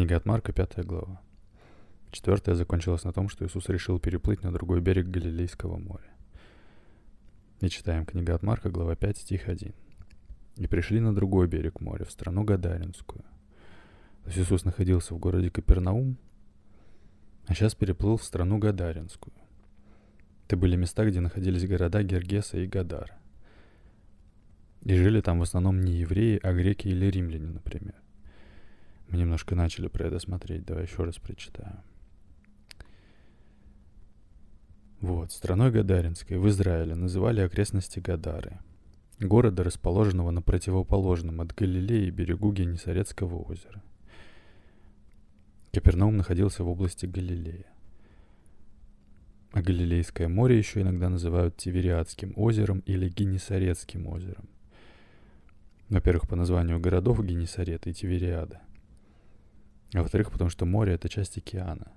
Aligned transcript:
Книга 0.00 0.16
от 0.16 0.24
Марка, 0.24 0.54
пятая 0.54 0.82
глава. 0.82 1.20
Четвертая 2.10 2.54
закончилась 2.54 3.04
на 3.04 3.12
том, 3.12 3.28
что 3.28 3.44
Иисус 3.44 3.68
решил 3.68 4.00
переплыть 4.00 4.42
на 4.42 4.50
другой 4.50 4.80
берег 4.80 5.08
Галилейского 5.08 5.76
моря. 5.76 6.10
И 7.60 7.68
читаем 7.68 8.06
книга 8.06 8.34
от 8.34 8.42
Марка, 8.42 8.70
глава 8.70 8.96
5, 8.96 9.18
стих 9.18 9.46
1. 9.46 9.74
«И 10.56 10.66
пришли 10.66 11.00
на 11.00 11.14
другой 11.14 11.48
берег 11.48 11.82
моря, 11.82 12.06
в 12.06 12.10
страну 12.10 12.44
Гадаринскую». 12.44 13.22
То 14.22 14.28
есть 14.28 14.38
Иисус 14.38 14.64
находился 14.64 15.12
в 15.12 15.18
городе 15.18 15.50
Капернаум, 15.50 16.16
а 17.46 17.54
сейчас 17.54 17.74
переплыл 17.74 18.16
в 18.16 18.24
страну 18.24 18.56
Гадаринскую. 18.56 19.34
Это 20.46 20.56
были 20.56 20.76
места, 20.76 21.04
где 21.04 21.20
находились 21.20 21.68
города 21.68 22.02
Гергеса 22.02 22.56
и 22.56 22.66
Гадара. 22.66 23.18
И 24.80 24.94
жили 24.94 25.20
там 25.20 25.40
в 25.40 25.42
основном 25.42 25.78
не 25.78 25.92
евреи, 25.92 26.40
а 26.42 26.54
греки 26.54 26.88
или 26.88 27.04
римляне, 27.04 27.48
например. 27.48 27.99
Мы 29.10 29.18
немножко 29.18 29.56
начали 29.56 29.88
про 29.88 30.06
это 30.06 30.18
смотреть. 30.20 30.64
Давай 30.64 30.84
еще 30.84 31.04
раз 31.04 31.16
прочитаю. 31.16 31.82
Вот, 35.00 35.32
страной 35.32 35.72
Гадаринской 35.72 36.36
в 36.38 36.48
Израиле 36.48 36.94
называли 36.94 37.40
окрестности 37.40 38.00
Гадары, 38.00 38.58
города, 39.18 39.64
расположенного 39.64 40.30
на 40.30 40.42
противоположном 40.42 41.40
от 41.40 41.54
Галилеи 41.54 42.10
берегу 42.10 42.52
Генесарецкого 42.52 43.36
озера. 43.50 43.82
Капернаум 45.72 46.18
находился 46.18 46.64
в 46.64 46.68
области 46.68 47.06
Галилея. 47.06 47.66
А 49.52 49.62
Галилейское 49.62 50.28
море 50.28 50.58
еще 50.58 50.82
иногда 50.82 51.08
называют 51.08 51.56
Тивериадским 51.56 52.34
озером 52.36 52.80
или 52.80 53.08
Генесарецким 53.08 54.06
озером. 54.06 54.48
Во-первых, 55.88 56.28
по 56.28 56.36
названию 56.36 56.78
городов 56.78 57.24
Генесарет 57.24 57.86
и 57.86 57.94
Тивериада– 57.94 58.60
а 59.92 60.02
во-вторых, 60.02 60.30
потому 60.30 60.50
что 60.50 60.66
море— 60.66 60.92
это 60.94 61.08
часть 61.08 61.38
океана, 61.38 61.92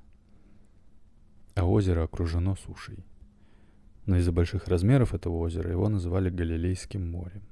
а 1.56 1.66
озеро 1.66 2.04
окружено 2.04 2.56
сушей. 2.56 3.06
Но 4.06 4.18
из-за 4.18 4.32
больших 4.32 4.68
размеров 4.68 5.14
этого 5.14 5.38
озера 5.38 5.72
его 5.72 5.88
называли 5.90 6.30
Галилейским 6.30 7.10
морем. 7.10 7.44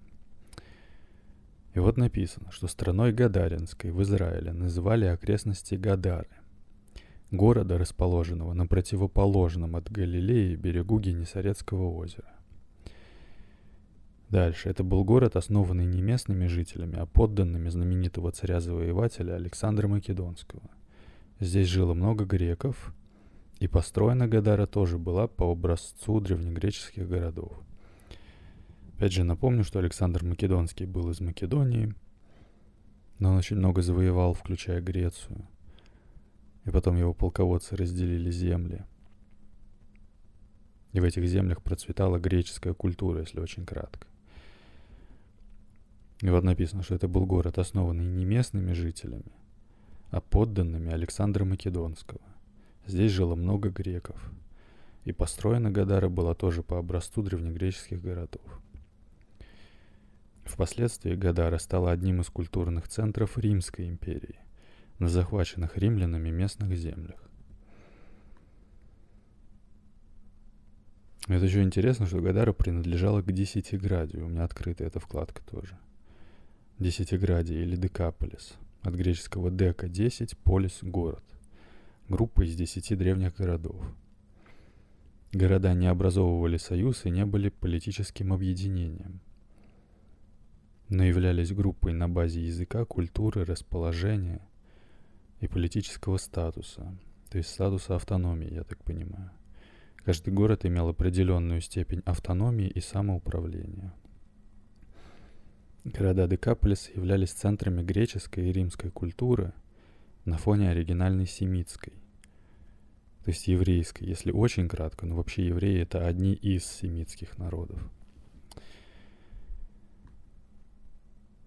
И 1.73 1.79
вот 1.79 1.97
написано, 1.97 2.51
что 2.51 2.67
страной 2.67 3.13
Гадаринской 3.13 3.91
в 3.91 4.01
Израиле 4.01 4.51
называли 4.51 5.05
окрестности 5.05 5.75
Гадары, 5.75 6.27
города, 7.29 7.77
расположенного 7.77 8.53
на 8.53 8.67
противоположном 8.67 9.77
от 9.77 9.89
Галилеи 9.89 10.55
берегу 10.55 10.99
Генесарецкого 10.99 11.89
озера. 11.93 12.40
Дальше. 14.31 14.69
Это 14.69 14.85
был 14.85 15.03
город, 15.03 15.35
основанный 15.35 15.85
не 15.85 16.01
местными 16.01 16.47
жителями, 16.47 16.97
а 16.97 17.05
подданными 17.05 17.67
знаменитого 17.67 18.31
царя-завоевателя 18.31 19.33
Александра 19.35 19.89
Македонского. 19.89 20.63
Здесь 21.41 21.67
жило 21.67 21.93
много 21.93 22.23
греков, 22.23 22.95
и 23.59 23.67
построена 23.67 24.29
Гадара 24.29 24.67
тоже 24.67 24.97
была 24.97 25.27
по 25.27 25.51
образцу 25.51 26.21
древнегреческих 26.21 27.09
городов. 27.09 27.51
Опять 28.95 29.11
же 29.11 29.25
напомню, 29.25 29.65
что 29.65 29.79
Александр 29.79 30.23
Македонский 30.23 30.85
был 30.85 31.09
из 31.09 31.19
Македонии, 31.19 31.93
но 33.19 33.31
он 33.31 33.37
очень 33.37 33.57
много 33.57 33.81
завоевал, 33.81 34.33
включая 34.33 34.79
Грецию. 34.79 35.45
И 36.63 36.69
потом 36.69 36.95
его 36.95 37.13
полководцы 37.13 37.75
разделили 37.75 38.31
земли. 38.31 38.85
И 40.93 41.01
в 41.01 41.03
этих 41.03 41.27
землях 41.27 41.61
процветала 41.61 42.17
греческая 42.17 42.73
культура, 42.73 43.19
если 43.19 43.41
очень 43.41 43.65
кратко. 43.65 44.07
И 46.21 46.29
вот 46.29 46.43
написано, 46.43 46.83
что 46.83 46.93
это 46.93 47.07
был 47.07 47.25
город, 47.25 47.57
основанный 47.57 48.05
не 48.05 48.25
местными 48.25 48.73
жителями, 48.73 49.31
а 50.11 50.21
подданными 50.21 50.91
Александра 50.91 51.45
Македонского. 51.45 52.21
Здесь 52.85 53.11
жило 53.11 53.33
много 53.35 53.69
греков. 53.69 54.31
И 55.03 55.13
построена 55.13 55.71
Гадара 55.71 56.09
была 56.09 56.35
тоже 56.35 56.61
по 56.61 56.77
образцу 56.77 57.23
древнегреческих 57.23 57.99
городов. 57.99 58.61
Впоследствии 60.43 61.15
Гадара 61.15 61.57
стала 61.57 61.91
одним 61.91 62.21
из 62.21 62.27
культурных 62.27 62.87
центров 62.87 63.37
Римской 63.39 63.87
империи 63.87 64.39
на 64.99 65.07
захваченных 65.07 65.75
римлянами 65.77 66.29
местных 66.29 66.75
землях. 66.75 67.19
Это 71.27 71.45
еще 71.45 71.63
интересно, 71.63 72.05
что 72.05 72.19
Гадара 72.19 72.53
принадлежала 72.53 73.23
к 73.23 73.31
Десятиградию. 73.31 74.25
У 74.25 74.29
меня 74.29 74.43
открыта 74.43 74.83
эта 74.83 74.99
вкладка 74.99 75.41
тоже– 75.43 75.79
Десятиградие 76.81 77.61
или 77.61 77.75
Декаполис. 77.75 78.55
От 78.81 78.95
греческого 78.95 79.51
дека– 79.51 79.87
10, 79.87 80.35
полис– 80.39 80.79
город. 80.81 81.23
Группа 82.09 82.41
из 82.41 82.55
десяти 82.55 82.95
древних 82.95 83.35
городов. 83.35 83.85
Города 85.31 85.75
не 85.75 85.85
образовывали 85.85 86.57
союз 86.57 87.05
и 87.05 87.11
не 87.11 87.23
были 87.23 87.49
политическим 87.49 88.33
объединением, 88.33 89.19
но 90.89 91.03
являлись 91.03 91.53
группой 91.53 91.93
на 91.93 92.09
базе 92.09 92.43
языка, 92.43 92.83
культуры, 92.85 93.45
расположения 93.45 94.41
и 95.39 95.47
политического 95.47 96.17
статуса, 96.17 96.97
то 97.29 97.37
есть 97.37 97.51
статуса 97.51 97.95
автономии, 97.95 98.55
я 98.55 98.63
так 98.63 98.83
понимаю. 98.83 99.29
Каждый 99.97 100.33
город 100.33 100.65
имел 100.65 100.89
определенную 100.89 101.61
степень 101.61 102.01
автономии 102.05 102.67
и 102.67 102.81
самоуправления– 102.81 103.93
Города 105.83 106.27
Декаполиса 106.27 106.91
являлись 106.91 107.31
центрами 107.31 107.81
греческой 107.81 108.49
и 108.49 108.51
римской 108.51 108.91
культуры 108.91 109.53
на 110.25 110.37
фоне 110.37 110.69
оригинальной 110.69 111.25
семитской, 111.25 111.93
то 113.23 113.31
есть 113.31 113.47
еврейской, 113.47 114.03
если 114.03 114.31
очень 114.31 114.67
кратко, 114.67 115.07
но 115.07 115.15
вообще 115.15 115.47
евреи 115.47 115.81
это 115.81 116.05
одни 116.05 116.33
из 116.33 116.65
семитских 116.65 117.39
народов. 117.39 117.81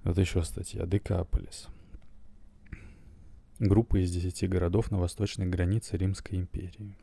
Вот 0.02 0.18
еще 0.18 0.42
статья. 0.42 0.84
Декаполис. 0.84 1.68
Группа 3.58 4.02
из 4.02 4.12
десяти 4.12 4.46
городов 4.46 4.90
на 4.90 4.98
восточной 4.98 5.46
границе 5.46 5.96
Римской 5.96 6.38
империи. 6.38 6.98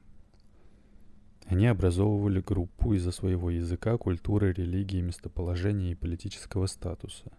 Они 1.46 1.68
образовывали 1.68 2.42
группу 2.42 2.94
из-за 2.94 3.12
своего 3.12 3.50
языка, 3.50 3.98
культуры, 3.98 4.54
религии, 4.54 5.02
местоположения 5.02 5.92
и 5.92 5.96
политического 5.96 6.66
статуса. 6.68 7.32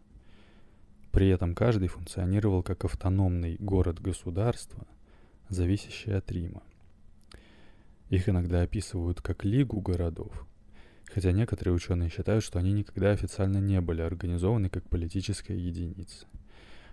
При 1.13 1.29
этом 1.29 1.55
каждый 1.55 1.89
функционировал 1.89 2.63
как 2.63 2.85
автономный 2.85 3.57
город-государство, 3.59 4.87
зависящий 5.49 6.15
от 6.15 6.31
Рима. 6.33 6.63
Их 8.09 8.29
иногда 8.29 8.63
описывают 8.63 9.21
как 9.23 9.45
Лигу 9.45 9.81
городов, 9.81 10.47
хотя 11.07 11.33
некоторые 11.33 11.75
ученые 11.75 12.11
считают, 12.11 12.45
что 12.45 12.59
они 12.59 12.73
никогда 12.73 13.11
официально 13.11 13.59
не 13.59 13.81
были 13.81 14.03
организованы 14.03 14.69
как 14.69 14.89
политическая 14.89 15.57
единица. 15.57 16.27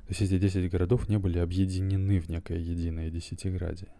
То 0.07 0.13
есть 0.13 0.21
эти 0.21 0.39
10 0.39 0.71
городов 0.71 1.07
не 1.07 1.17
были 1.17 1.37
объединены 1.39 2.19
в 2.19 2.29
некое 2.29 2.59
единое 2.59 3.09
десятиградие. 3.09 3.91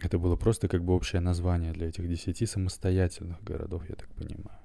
Это 0.00 0.18
было 0.18 0.36
просто 0.36 0.68
как 0.68 0.84
бы 0.84 0.94
общее 0.94 1.20
название 1.20 1.72
для 1.72 1.88
этих 1.88 2.08
десяти 2.08 2.44
самостоятельных 2.44 3.42
городов, 3.42 3.88
я 3.88 3.94
так 3.94 4.08
понимаю. 4.10 4.58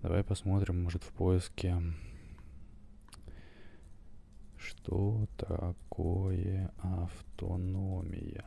Давай 0.00 0.24
посмотрим, 0.24 0.82
может, 0.82 1.02
в 1.02 1.12
поиске, 1.12 1.80
что 4.56 5.26
такое 5.36 6.72
автономия. 6.78 8.44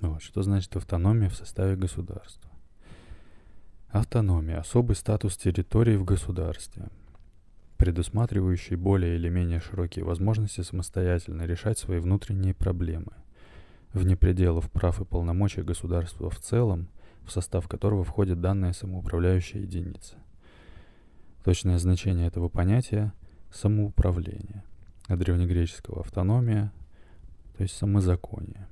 Вот, 0.00 0.22
что 0.22 0.42
значит 0.42 0.76
автономия 0.76 1.30
в 1.30 1.34
составе 1.34 1.76
государства? 1.76 2.50
Автономия– 3.88 4.58
особый 4.60 4.96
статус 4.96 5.38
территории 5.38 5.96
в 5.96 6.04
государстве– 6.04 6.88
предусматривающий 7.76 8.76
более 8.76 9.16
или 9.16 9.28
менее 9.28 9.60
широкие 9.60 10.04
возможности 10.04 10.62
самостоятельно 10.62 11.42
решать 11.42 11.78
свои 11.78 11.98
внутренние 11.98 12.54
проблемы, 12.54 13.12
вне 13.92 14.16
пределов 14.16 14.70
прав 14.70 15.00
и 15.00 15.04
полномочий 15.04 15.62
государства 15.62 16.30
в 16.30 16.38
целом, 16.40 16.88
в 17.24 17.30
состав 17.30 17.68
которого 17.68 18.04
входит 18.04 18.40
данная 18.40 18.72
самоуправляющая 18.72 19.62
единица. 19.62 20.16
Точное 21.44 21.78
значение 21.78 22.26
этого 22.26 22.48
понятия– 22.48 23.12
самоуправление, 23.52 24.64
от 25.06 25.18
древнегреческого 25.18 26.00
автономия, 26.00 26.72
то 27.56 27.62
есть 27.62 27.76
самозаконие. 27.76 28.68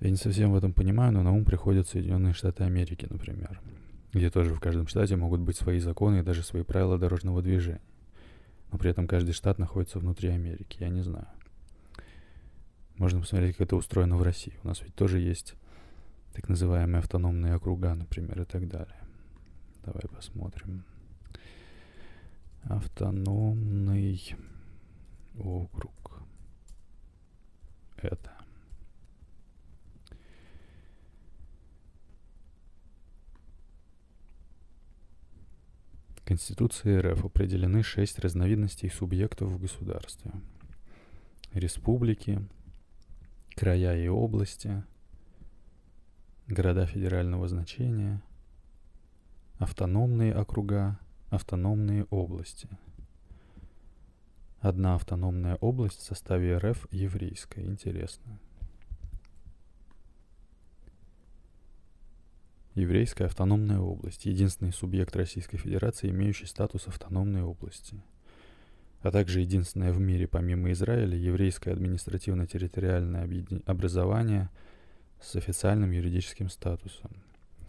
Я 0.00 0.10
не 0.10 0.16
совсем 0.16 0.50
в 0.50 0.56
этом 0.56 0.72
понимаю, 0.72 1.12
но 1.12 1.22
на 1.22 1.32
ум 1.32 1.44
приходят 1.44 1.86
Соединенные 1.86 2.32
Штаты 2.32 2.64
Америки, 2.64 3.06
например– 3.08 3.60
где 4.12 4.30
тоже 4.30 4.54
в 4.54 4.60
каждом 4.60 4.86
штате 4.86 5.16
могут 5.16 5.40
быть 5.40 5.56
свои 5.56 5.78
законы 5.78 6.18
и 6.18 6.22
даже 6.22 6.42
свои 6.42 6.62
правила 6.62 6.98
дорожного 6.98 7.42
движения. 7.42 7.80
Но 8.70 8.78
при 8.78 8.90
этом 8.90 9.06
каждый 9.06 9.32
штат 9.32 9.58
находится 9.58 9.98
внутри 9.98 10.30
Америки, 10.30 10.78
я 10.80 10.88
не 10.88 11.02
знаю. 11.02 11.26
Можно 12.96 13.20
посмотреть, 13.20 13.56
как 13.56 13.66
это 13.66 13.76
устроено 13.76 14.16
в 14.16 14.22
России. 14.22 14.58
У 14.62 14.68
нас 14.68 14.82
ведь 14.82 14.94
тоже 14.94 15.18
есть 15.18 15.54
так 16.32 16.48
называемые 16.48 16.98
автономные 16.98 17.56
округа, 17.56 17.94
например, 17.94 18.42
и 18.42 18.44
так 18.44 18.68
далее. 18.68 18.96
Давай 19.84 20.02
посмотрим. 20.14 20.84
Автономный 22.64 24.36
округ. 25.38 26.22
Это. 27.96 28.41
Конституции 36.24 36.98
РФ 36.98 37.24
определены 37.24 37.82
шесть 37.82 38.18
разновидностей 38.20 38.88
субъектов 38.90 39.50
в 39.50 39.60
государстве. 39.60 40.30
Республики, 41.52 42.40
края 43.56 43.96
и 43.96 44.08
области, 44.08 44.84
города 46.46 46.86
федерального 46.86 47.48
значения, 47.48 48.22
автономные 49.58 50.34
округа, 50.34 50.98
автономные 51.30 52.04
области. 52.10 52.68
Одна 54.60 54.94
автономная 54.94 55.56
область 55.56 55.98
в 55.98 56.04
составе 56.04 56.56
РФ 56.56 56.86
еврейская. 56.92 57.64
Интересно. 57.64 58.38
Еврейская 62.74 63.26
автономная 63.26 63.80
область– 63.80 64.24
единственный 64.26 64.72
субъект 64.72 65.14
Российской 65.14 65.58
Федерации, 65.58 66.08
имеющий 66.08 66.46
статус 66.46 66.88
автономной 66.88 67.42
области, 67.42 68.02
а 69.02 69.10
также 69.10 69.40
единственное 69.40 69.92
в 69.92 70.00
мире, 70.00 70.26
помимо 70.26 70.72
Израиля, 70.72 71.14
еврейское 71.14 71.72
административно-территориальное 71.72 73.28
образование 73.66 74.48
с 75.20 75.36
официальным 75.36 75.90
юридическим 75.90 76.48
статусом. 76.48 77.10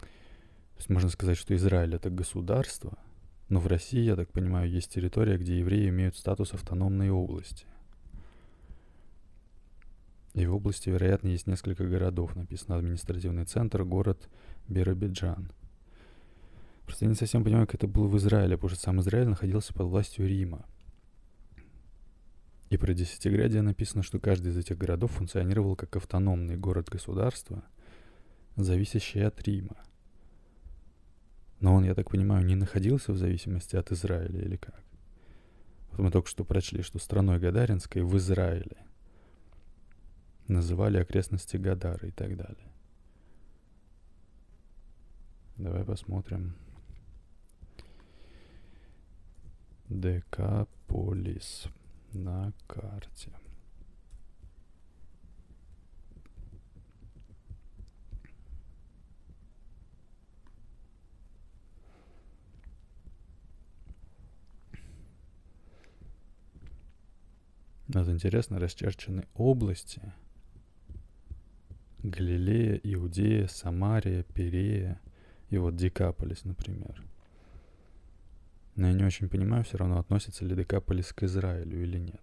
То 0.00 0.78
есть 0.78 0.88
можно 0.88 1.10
сказать, 1.10 1.36
что 1.36 1.54
Израиль– 1.54 1.94
это 1.96 2.08
государство, 2.08 2.96
но 3.50 3.60
в 3.60 3.66
России, 3.66 4.00
я 4.00 4.16
так 4.16 4.32
понимаю, 4.32 4.70
есть 4.70 4.90
территория, 4.90 5.36
где 5.36 5.58
евреи 5.58 5.90
имеют 5.90 6.16
статус 6.16 6.54
автономной 6.54 7.10
области. 7.10 7.66
И 10.34 10.46
в 10.46 10.54
области, 10.54 10.90
вероятно, 10.90 11.28
есть 11.28 11.46
несколько 11.46 11.86
городов. 11.86 12.34
Написано 12.34 12.76
административный 12.76 13.44
центр, 13.44 13.84
город 13.84 14.28
Биробиджан. 14.68 15.52
Просто 16.84 17.04
я 17.04 17.08
не 17.08 17.14
совсем 17.14 17.44
понимаю, 17.44 17.66
как 17.66 17.76
это 17.76 17.86
было 17.86 18.08
в 18.08 18.16
Израиле, 18.18 18.56
потому 18.56 18.70
что 18.70 18.80
сам 18.80 19.00
Израиль 19.00 19.28
находился 19.28 19.72
под 19.72 19.86
властью 19.86 20.28
Рима. 20.28 20.66
И 22.68 22.76
про 22.76 22.92
Десятиградие 22.92 23.62
написано, 23.62 24.02
что 24.02 24.18
каждый 24.18 24.50
из 24.50 24.56
этих 24.58 24.76
городов 24.76 25.12
функционировал 25.12 25.76
как 25.76 25.94
автономный 25.94 26.56
город-государство, 26.56 27.62
зависящий 28.56 29.24
от 29.24 29.40
Рима. 29.42 29.76
Но 31.60 31.74
он, 31.74 31.84
я 31.84 31.94
так 31.94 32.10
понимаю, 32.10 32.44
не 32.44 32.56
находился 32.56 33.12
в 33.12 33.16
зависимости 33.16 33.76
от 33.76 33.92
Израиля 33.92 34.40
или 34.40 34.56
как? 34.56 34.82
Вот 35.92 36.00
мы 36.00 36.10
только 36.10 36.28
что 36.28 36.44
прочли, 36.44 36.82
что 36.82 36.98
страной 36.98 37.38
Гадаринской 37.38 38.02
в 38.02 38.16
Израиле 38.16 38.84
называли 40.48 40.98
окрестности 40.98 41.56
Гадара 41.56 42.06
и 42.06 42.10
так 42.10 42.36
далее. 42.36 42.68
Давай 45.56 45.84
посмотрим. 45.84 46.56
Декаполис 49.88 51.68
на 52.12 52.52
карте. 52.66 53.30
Вот 67.86 68.08
интересно, 68.08 68.58
расчерчены 68.58 69.28
области– 69.34 70.12
Галилея, 72.04 72.78
Иудея, 72.82 73.46
Самария, 73.46 74.24
Перея 74.24 75.00
и 75.48 75.56
вот 75.56 75.74
Декаполис, 75.74 76.44
например. 76.44 77.02
Но 78.76 78.88
я 78.88 78.92
не 78.92 79.04
очень 79.04 79.30
понимаю 79.30 79.64
все 79.64 79.78
равно, 79.78 79.98
относится 79.98 80.44
ли 80.44 80.54
Декаполис 80.54 81.14
к 81.14 81.22
Израилю 81.22 81.82
или 81.82 81.98
нет. 81.98 82.20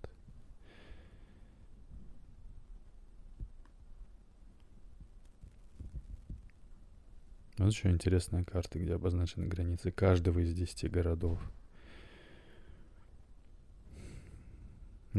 Вот 7.58 7.72
еще 7.72 7.90
интересная 7.90 8.44
карта, 8.44 8.78
где 8.78 8.94
обозначены 8.94 9.48
границы 9.48 9.92
каждого 9.92 10.40
из 10.40 10.54
десяти 10.54 10.88
городов. 10.88 11.40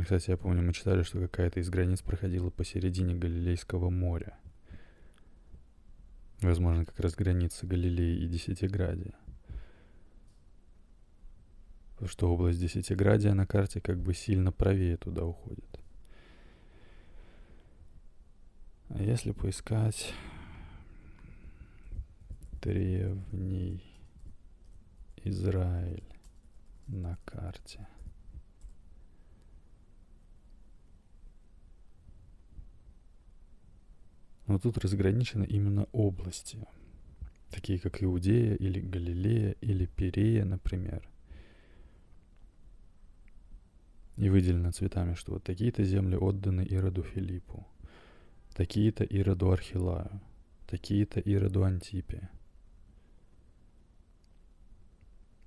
Кстати, 0.01 0.31
я 0.31 0.37
помню, 0.37 0.63
мы 0.63 0.73
читали, 0.73 1.03
что 1.03 1.19
какая-то 1.19 1.59
из 1.59 1.69
границ 1.69 2.01
проходила 2.01 2.51
посередине 2.51 3.15
Галилейского 3.15 3.91
моря. 3.91 4.39
Возможно, 6.43 6.85
как 6.85 6.99
раз 6.99 7.15
граница 7.15 7.67
Галилеи 7.67 8.25
и 8.25 8.27
Десятиградия. 8.27 9.15
Потому 11.93 12.09
что 12.09 12.33
область 12.33 12.61
Десятиградия 12.61 13.33
на 13.33 13.47
карте 13.47 13.81
как 13.81 13.99
бы 13.99 14.13
сильно 14.13 14.51
правее 14.51 14.97
туда 14.97 15.25
уходит. 15.25 15.81
А 18.89 19.01
если 19.01 19.31
поискать 19.31 20.13
древний 22.61 23.83
Израиль 25.25 26.05
на 26.89 27.17
карте– 27.25 27.87
Но 34.53 34.59
тут 34.59 34.77
разграничены 34.77 35.47
именно 35.47 35.87
области, 35.93 36.59
такие 37.51 37.79
как 37.79 38.03
Иудея 38.03 38.55
или 38.55 38.81
Галилея 38.81 39.53
или 39.63 39.87
Перея, 39.87 40.45
например. 40.45 41.09
И 44.19 44.29
выделено 44.29 44.71
цветами, 44.71 45.15
что 45.15 45.33
вот 45.33 45.43
такие-то 45.43 45.85
земли 45.85 46.17
отданы 46.17 46.67
Ироду 46.69 47.03
Филиппу, 47.03 47.67
такие-то 48.55 49.05
Ироду 49.05 49.51
Архилаю, 49.51 50.21
такие-то 50.67 51.19
Ироду 51.21 51.65
Антипе, 51.65 52.29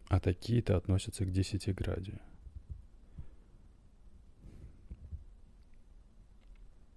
а 0.08 0.20
такие-то 0.20 0.78
относятся 0.78 1.26
к 1.26 1.32
Десятиградию. 1.32 2.20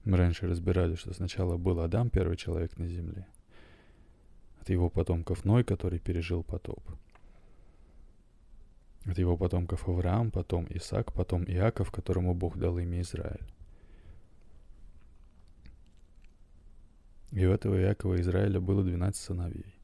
Мы 0.09 0.17
раньше 0.17 0.47
разбирали, 0.47 0.95
что 0.95 1.13
сначала 1.13 1.59
был 1.59 1.81
Адам, 1.81 2.09
первый 2.09 2.39
человек 2.39 2.79
на 2.79 2.89
земле. 2.89 3.27
От 4.59 4.71
его 4.71 4.89
потомков 4.89 5.45
Ной, 5.45 5.65
который 5.65 5.99
пережил 5.99 6.43
потоп. 6.43 6.83
От 9.05 9.19
его 9.19 9.37
потомков 9.37 9.87
Авраам, 9.87 10.31
потом 10.31 10.67
Исаак, 10.71 11.13
потом 11.13 11.45
Иаков, 11.45 11.91
которому 11.91 12.33
Бог 12.33 12.57
дал 12.57 12.79
имя 12.79 13.03
Израиль. 13.03 13.53
И 17.31 17.45
у 17.45 17.53
этого 17.53 17.79
Иакова 17.79 18.19
Израиля 18.23 18.61
было 18.61 18.83
12 18.83 19.23
сыновей, 19.23 19.75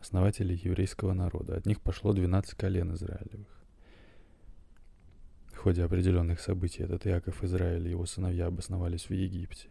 основателей 0.00 0.60
еврейского 0.64 1.12
народа. 1.12 1.54
От 1.54 1.66
них 1.66 1.80
пошло 1.80 2.12
12 2.12 2.56
колен 2.56 2.92
Израилевых. 2.94 3.59
В 5.60 5.62
ходе 5.62 5.84
определенных 5.84 6.40
событий 6.40 6.82
этот 6.84 7.06
Иаков 7.06 7.44
Израиль 7.44 7.86
и 7.86 7.90
его 7.90 8.06
сыновья 8.06 8.46
обосновались 8.46 9.10
в 9.10 9.12
Египте, 9.12 9.68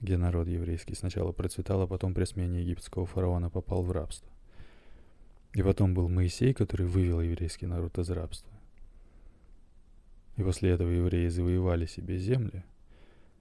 где 0.00 0.16
народ 0.16 0.48
еврейский 0.48 0.96
сначала 0.96 1.30
процветал, 1.30 1.82
а 1.82 1.86
потом 1.86 2.12
при 2.12 2.24
смене 2.24 2.62
египетского 2.62 3.06
фараона 3.06 3.48
попал 3.48 3.84
в 3.84 3.92
рабство. 3.92 4.28
И 5.54 5.62
потом 5.62 5.94
был 5.94 6.08
Моисей, 6.08 6.52
который 6.52 6.88
вывел 6.88 7.20
еврейский 7.20 7.66
народ 7.66 7.96
из 7.96 8.10
рабства. 8.10 8.52
И 10.34 10.42
после 10.42 10.70
этого 10.70 10.88
евреи 10.88 11.28
завоевали 11.28 11.86
себе 11.86 12.18
земли, 12.18 12.64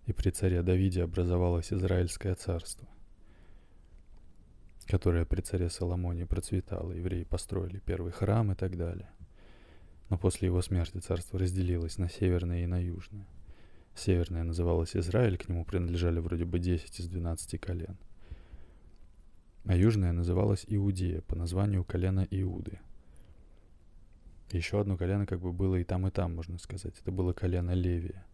и 0.05 0.13
при 0.13 0.29
царе 0.29 0.61
Давиде 0.61 1.01
образовалось 1.01 1.73
Израильское 1.73 2.35
царство, 2.35 2.87
которое 4.85 5.25
при 5.25 5.41
царе 5.41 5.71
Соломоне 5.71 6.27
процветало. 6.27 6.91
Евреи 6.91 7.23
построили 7.23 7.79
первый 7.79 8.11
храм 8.11 8.51
и 8.51 8.55
так 8.55 8.77
далее. 8.77 9.09
Но 10.09 10.17
после 10.17 10.47
его 10.47 10.61
смерти 10.61 10.97
царство 10.99 11.39
разделилось 11.39 11.97
на 11.97 12.09
северное 12.09 12.63
и 12.63 12.67
на 12.67 12.79
южное. 12.79 13.27
Северное 13.95 14.43
называлось 14.43 14.95
Израиль, 14.95 15.37
к 15.37 15.47
нему 15.47 15.65
принадлежали 15.65 16.19
вроде 16.19 16.45
бы 16.45 16.59
10 16.59 16.99
из 16.99 17.07
12 17.07 17.59
колен. 17.59 17.97
А 19.65 19.75
южное 19.75 20.11
называлось 20.11 20.65
Иудея, 20.67 21.21
по 21.21 21.35
названию 21.35 21.83
колена 21.83 22.27
Иуды. 22.29 22.79
Еще 24.51 24.79
одно 24.79 24.95
колено 24.95 25.25
как 25.25 25.39
бы 25.39 25.51
было 25.51 25.75
и 25.77 25.83
там, 25.83 26.05
и 26.07 26.11
там, 26.11 26.35
можно 26.35 26.59
сказать. 26.59 26.93
Это 27.01 27.11
было 27.11 27.33
колено 27.33 27.71
Левия. 27.71 28.25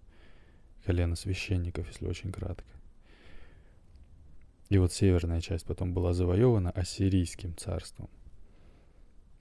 Колено 0.85 1.15
священников, 1.15 1.87
если 1.87 2.05
очень 2.05 2.31
кратко. 2.31 2.67
И 4.69 4.77
вот 4.77 4.91
северная 4.91 5.41
часть 5.41 5.65
потом 5.65 5.93
была 5.93 6.13
завоевана 6.13 6.71
Ассирийским 6.71 7.55
царством. 7.55 8.09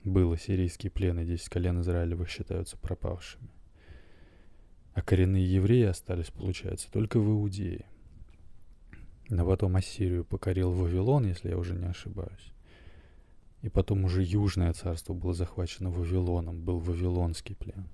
Был 0.03 0.31
ассирийский 0.33 0.89
плен, 0.89 1.19
и 1.19 1.25
10 1.25 1.49
колен 1.49 1.81
Израилевых 1.81 2.29
считаются 2.29 2.77
пропавшими. 2.77 3.49
А 4.93 5.01
коренные 5.01 5.45
евреи 5.45 5.85
остались, 5.85 6.31
получается, 6.31 6.91
только 6.91 7.19
в 7.19 7.29
Иудее. 7.29 7.85
Но 9.29 9.45
потом 9.45 9.75
Ассирию 9.77 10.25
покорил 10.25 10.71
Вавилон, 10.71 11.25
если 11.25 11.49
я 11.49 11.57
уже 11.57 11.75
не 11.75 11.85
ошибаюсь. 11.85 12.51
И 13.61 13.69
потом 13.69 14.03
уже 14.03 14.23
Южное 14.23 14.73
царство 14.73 15.13
было 15.13 15.33
захвачено 15.33 15.89
Вавилоном, 15.89 16.61
был 16.61 16.79
Вавилонский 16.79 17.55
плен. 17.55 17.87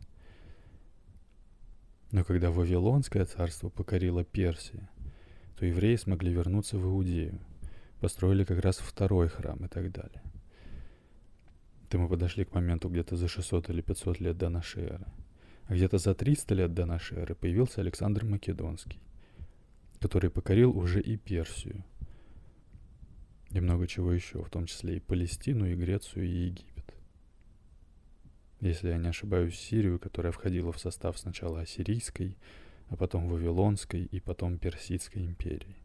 Но 2.11 2.23
когда 2.23 2.51
Вавилонское 2.51 3.25
царство 3.25 3.69
покорило 3.69 4.23
Персия, 4.23 4.89
то 5.59 5.65
евреи 5.65 5.97
смогли 5.97 6.33
вернуться 6.33 6.77
в 6.77 6.85
Иудею, 6.85 7.39
построили 7.99 8.45
как 8.45 8.59
раз 8.59 8.77
второй 8.77 9.27
храм 9.27 9.63
и 9.65 9.67
так 9.67 9.91
далее. 9.91 10.23
То 11.89 11.97
мы 11.97 12.09
подошли 12.09 12.43
к 12.43 12.53
моменту 12.53 12.89
где-то 12.89 13.15
за 13.15 13.27
600 13.27 13.69
или 13.69 13.81
500 13.81 14.19
лет 14.19 14.37
до 14.37 14.49
нашей 14.49 14.83
эры. 14.83 15.07
А 15.67 15.73
где-то 15.73 15.97
за 15.97 16.13
300 16.13 16.55
лет 16.55 16.73
до 16.73 16.85
нашей 16.85 17.17
эры 17.17 17.35
появился 17.35 17.81
Александр 17.81 18.25
Македонский, 18.25 18.99
который 19.99 20.29
покорил 20.29 20.77
уже 20.77 21.01
и 21.01 21.17
Персию, 21.17 21.83
и 23.51 23.59
много 23.59 23.87
чего 23.87 24.11
еще, 24.11 24.43
в 24.43 24.49
том 24.49 24.65
числе 24.65 24.97
и 24.97 24.99
Палестину, 24.99 25.65
и 25.65 25.75
Грецию, 25.75 26.25
и 26.25 26.47
Египет. 26.47 26.93
Если 28.59 28.89
я 28.89 28.97
не 28.97 29.09
ошибаюсь, 29.09 29.57
Сирию, 29.57 29.99
которая 29.99 30.31
входила 30.31 30.71
в 30.71 30.79
состав 30.79 31.17
сначала 31.17 31.61
Ассирийской, 31.61 32.37
а 32.89 32.95
потом 32.95 33.27
Вавилонской 33.27 34.03
и 34.03 34.19
потом 34.19 34.57
Персидской 34.57 35.25
империи. 35.25 35.75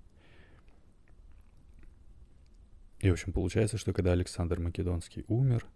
И, 3.00 3.10
в 3.10 3.12
общем, 3.12 3.32
получается, 3.32 3.78
что 3.78 3.92
когда 3.92 4.12
Александр 4.12 4.60
Македонский 4.60 5.24
умер, 5.26 5.66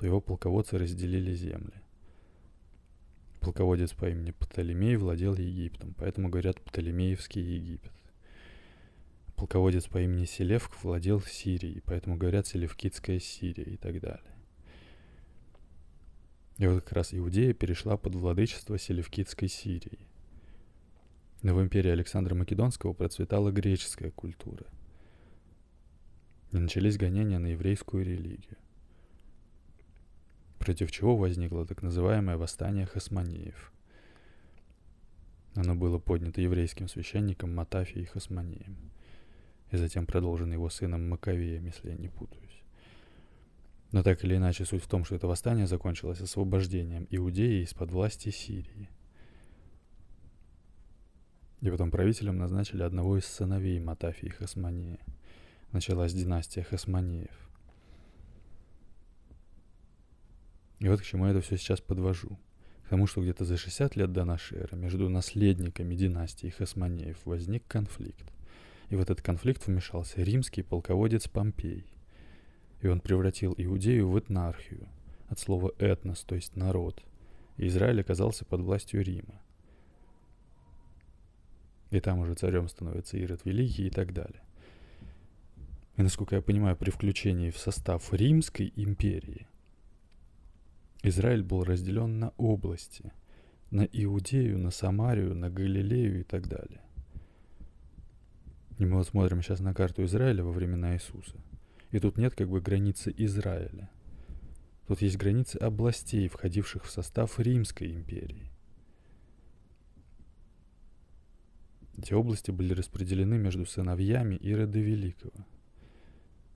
то 0.00 0.06
его 0.06 0.22
полководцы 0.22 0.78
разделили 0.78 1.34
земли. 1.34 1.74
Полководец 3.40 3.92
по 3.92 4.08
имени 4.08 4.30
Птолемей 4.30 4.96
владел 4.96 5.34
Египтом, 5.34 5.94
поэтому 5.98 6.30
говорят 6.30 6.58
Птолемеевский 6.62 7.42
Египет. 7.42 7.92
Полководец 9.36 9.88
по 9.88 10.00
имени 10.00 10.24
Селевк 10.24 10.82
владел 10.82 11.20
Сирией, 11.20 11.82
поэтому 11.84 12.16
говорят 12.16 12.46
Селевкидская 12.46 13.18
Сирия 13.18 13.64
и 13.64 13.76
так 13.76 14.00
далее. 14.00 14.34
И 16.56 16.66
вот 16.66 16.82
как 16.82 16.92
раз 16.92 17.12
Иудея 17.12 17.52
перешла 17.52 17.98
под 17.98 18.14
владычество 18.14 18.78
Селевкидской 18.78 19.48
Сирии. 19.48 19.98
Но 21.42 21.54
в 21.54 21.60
империи 21.60 21.90
Александра 21.90 22.34
Македонского 22.34 22.94
процветала 22.94 23.50
греческая 23.50 24.10
культура. 24.10 24.64
И 26.52 26.56
начались 26.56 26.96
гонения 26.96 27.38
на 27.38 27.48
еврейскую 27.48 28.02
религию. 28.02 28.56
Против 30.60 30.92
чего 30.92 31.16
возникло 31.16 31.66
так 31.66 31.82
называемое 31.82 32.36
восстание 32.36 32.86
хасмонеев. 32.86 33.72
Оно 35.56 35.74
было 35.74 35.98
поднято 35.98 36.40
еврейским 36.40 36.86
священником 36.86 37.52
Матафией 37.52 38.06
Хасмонеем 38.06 38.76
и 39.72 39.76
затем 39.76 40.06
продолжено 40.06 40.52
его 40.52 40.70
сыном 40.70 41.08
Маковеем, 41.08 41.64
если 41.64 41.90
я 41.90 41.96
не 41.96 42.08
путаюсь. 42.08 42.62
Но 43.90 44.04
так 44.04 44.22
или 44.22 44.36
иначе, 44.36 44.64
суть 44.64 44.84
в 44.84 44.86
том, 44.86 45.04
что 45.04 45.16
это 45.16 45.26
восстание 45.26 45.66
закончилось 45.66 46.20
освобождением 46.20 47.08
Иудеи 47.10 47.64
из-под 47.64 47.90
власти 47.90 48.28
Сирии– 48.28 48.88
и 51.60 51.70
потом 51.70 51.90
правителем 51.90 52.38
назначили 52.38 52.82
одного 52.82 53.18
из 53.18 53.26
сыновей 53.26 53.78
Матафии 53.80 54.28
Хасманея. 54.28 54.98
Началась 55.72 56.14
династия 56.14 56.62
Хасманеев. 56.62 57.49
И 60.80 60.88
вот 60.88 61.00
к 61.00 61.04
чему 61.04 61.26
я 61.26 61.30
это 61.30 61.40
все 61.42 61.56
сейчас 61.56 61.80
подвожу. 61.80 62.38
К 62.84 62.88
тому, 62.88 63.06
что 63.06 63.22
где-то 63.22 63.44
за 63.44 63.56
60 63.56 63.96
лет 63.96 64.12
до 64.12 64.24
нашей 64.24 64.58
эры 64.58 64.76
между 64.76 65.08
наследниками 65.08 65.94
династии 65.94 66.48
Хасманеев 66.48 67.18
возник 67.24 67.64
конфликт. 67.68 68.32
И 68.88 68.96
в 68.96 69.00
этот 69.00 69.22
конфликт 69.22 69.66
вмешался 69.66 70.22
римский 70.22 70.62
полководец 70.62 71.28
Помпей. 71.28 71.84
И 72.80 72.88
он 72.88 73.00
превратил 73.00 73.54
Иудею 73.56 74.08
в 74.08 74.18
этнархию, 74.18 74.88
от 75.28 75.38
слова 75.38 75.72
«этнос», 75.78 76.24
то 76.24 76.34
есть 76.34 76.56
«народ». 76.56 77.02
И 77.58 77.66
Израиль 77.66 78.00
оказался 78.00 78.44
под 78.46 78.62
властью 78.62 79.04
Рима. 79.04 79.40
И 81.90 82.00
там 82.00 82.20
уже 82.20 82.34
царем 82.34 82.68
становится 82.68 83.18
Ирод 83.18 83.44
Великий 83.44 83.86
и 83.86 83.90
так 83.90 84.14
далее. 84.14 84.42
И 85.96 86.02
насколько 86.02 86.36
я 86.36 86.42
понимаю, 86.42 86.74
при 86.74 86.90
включении 86.90 87.50
в 87.50 87.58
состав 87.58 88.12
Римской 88.12 88.72
империи 88.76 89.46
Израиль 91.02 91.42
был 91.42 91.64
разделен 91.64 92.18
на 92.18 92.30
области, 92.36 93.12
на 93.70 93.82
Иудею, 93.84 94.58
на 94.58 94.70
Самарию, 94.70 95.34
на 95.34 95.48
Галилею 95.48 96.20
и 96.20 96.24
так 96.24 96.46
далее. 96.46 96.82
И 98.78 98.84
мы 98.84 98.98
вот 98.98 99.06
смотрим 99.08 99.42
сейчас 99.42 99.60
на 99.60 99.74
карту 99.74 100.04
Израиля 100.04 100.44
во 100.44 100.52
времена 100.52 100.94
Иисуса. 100.94 101.36
И 101.90 101.98
тут 101.98 102.18
нет 102.18 102.34
как 102.34 102.48
бы 102.48 102.60
границы 102.60 103.14
Израиля. 103.16 103.90
Тут 104.86 105.02
есть 105.02 105.16
границы 105.16 105.56
областей, 105.56 106.28
входивших 106.28 106.84
в 106.84 106.90
состав 106.90 107.38
Римской 107.38 107.92
империи. 107.94 108.50
Эти 111.96 112.14
области 112.14 112.50
были 112.50 112.72
распределены 112.72 113.38
между 113.38 113.66
сыновьями 113.66 114.34
Ирода 114.36 114.78
Великого. 114.78 115.46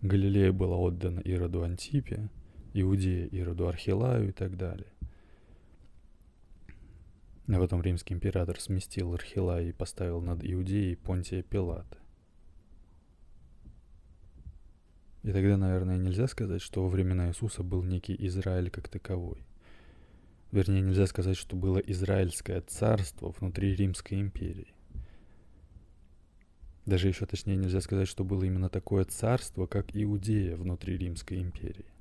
Галилея 0.01 0.53
была 0.53 0.77
отдана 0.77 1.21
Ироду 1.21 1.63
Антипе, 1.63 2.31
Иудея 2.75 3.29
Ироду 3.29 3.69
Архилаю 3.69 4.29
и 4.29 4.33
так 4.33 4.57
далее. 4.57 4.93
А 7.47 7.59
потом 7.59 7.83
римский 7.83 8.15
император 8.15 8.61
сместил 8.61 9.15
Архилая 9.15 9.63
и 9.65 9.73
поставил 9.73 10.21
над 10.21 10.41
Иудеей 10.43 10.97
Понтия 10.97 11.43
Пилата. 11.43 11.99
И 15.23 15.33
тогда, 15.33 15.57
наверное, 15.57 15.97
нельзя 15.97 16.27
сказать, 16.27 16.61
что 16.61 16.83
во 16.83 16.89
времена 16.89 17.29
Иисуса 17.29 17.63
был 17.63 17.83
некий 17.83 18.17
Израиль 18.27 18.71
как 18.71 18.89
таковой. 18.89 19.47
Вернее, 20.51 20.83
нельзя 20.83 21.07
сказать, 21.07 21.37
что 21.37 21.57
было 21.57 21.79
Израильское 21.79 22.61
царство 22.61 23.33
внутри 23.39 23.75
Римской 23.75 24.21
империи. 24.21 24.75
Даже 26.87 27.09
еще 27.09 27.25
точнее 27.25 27.57
нельзя 27.57 27.81
сказать, 27.81 28.09
что 28.09 28.25
было 28.25 28.45
именно 28.45 28.69
такое 28.69 29.05
царство, 29.05 29.67
как 29.67 29.97
Иудея 29.97 30.57
внутри 30.57 30.99
Римской 30.99 31.41
империи. 31.41 31.94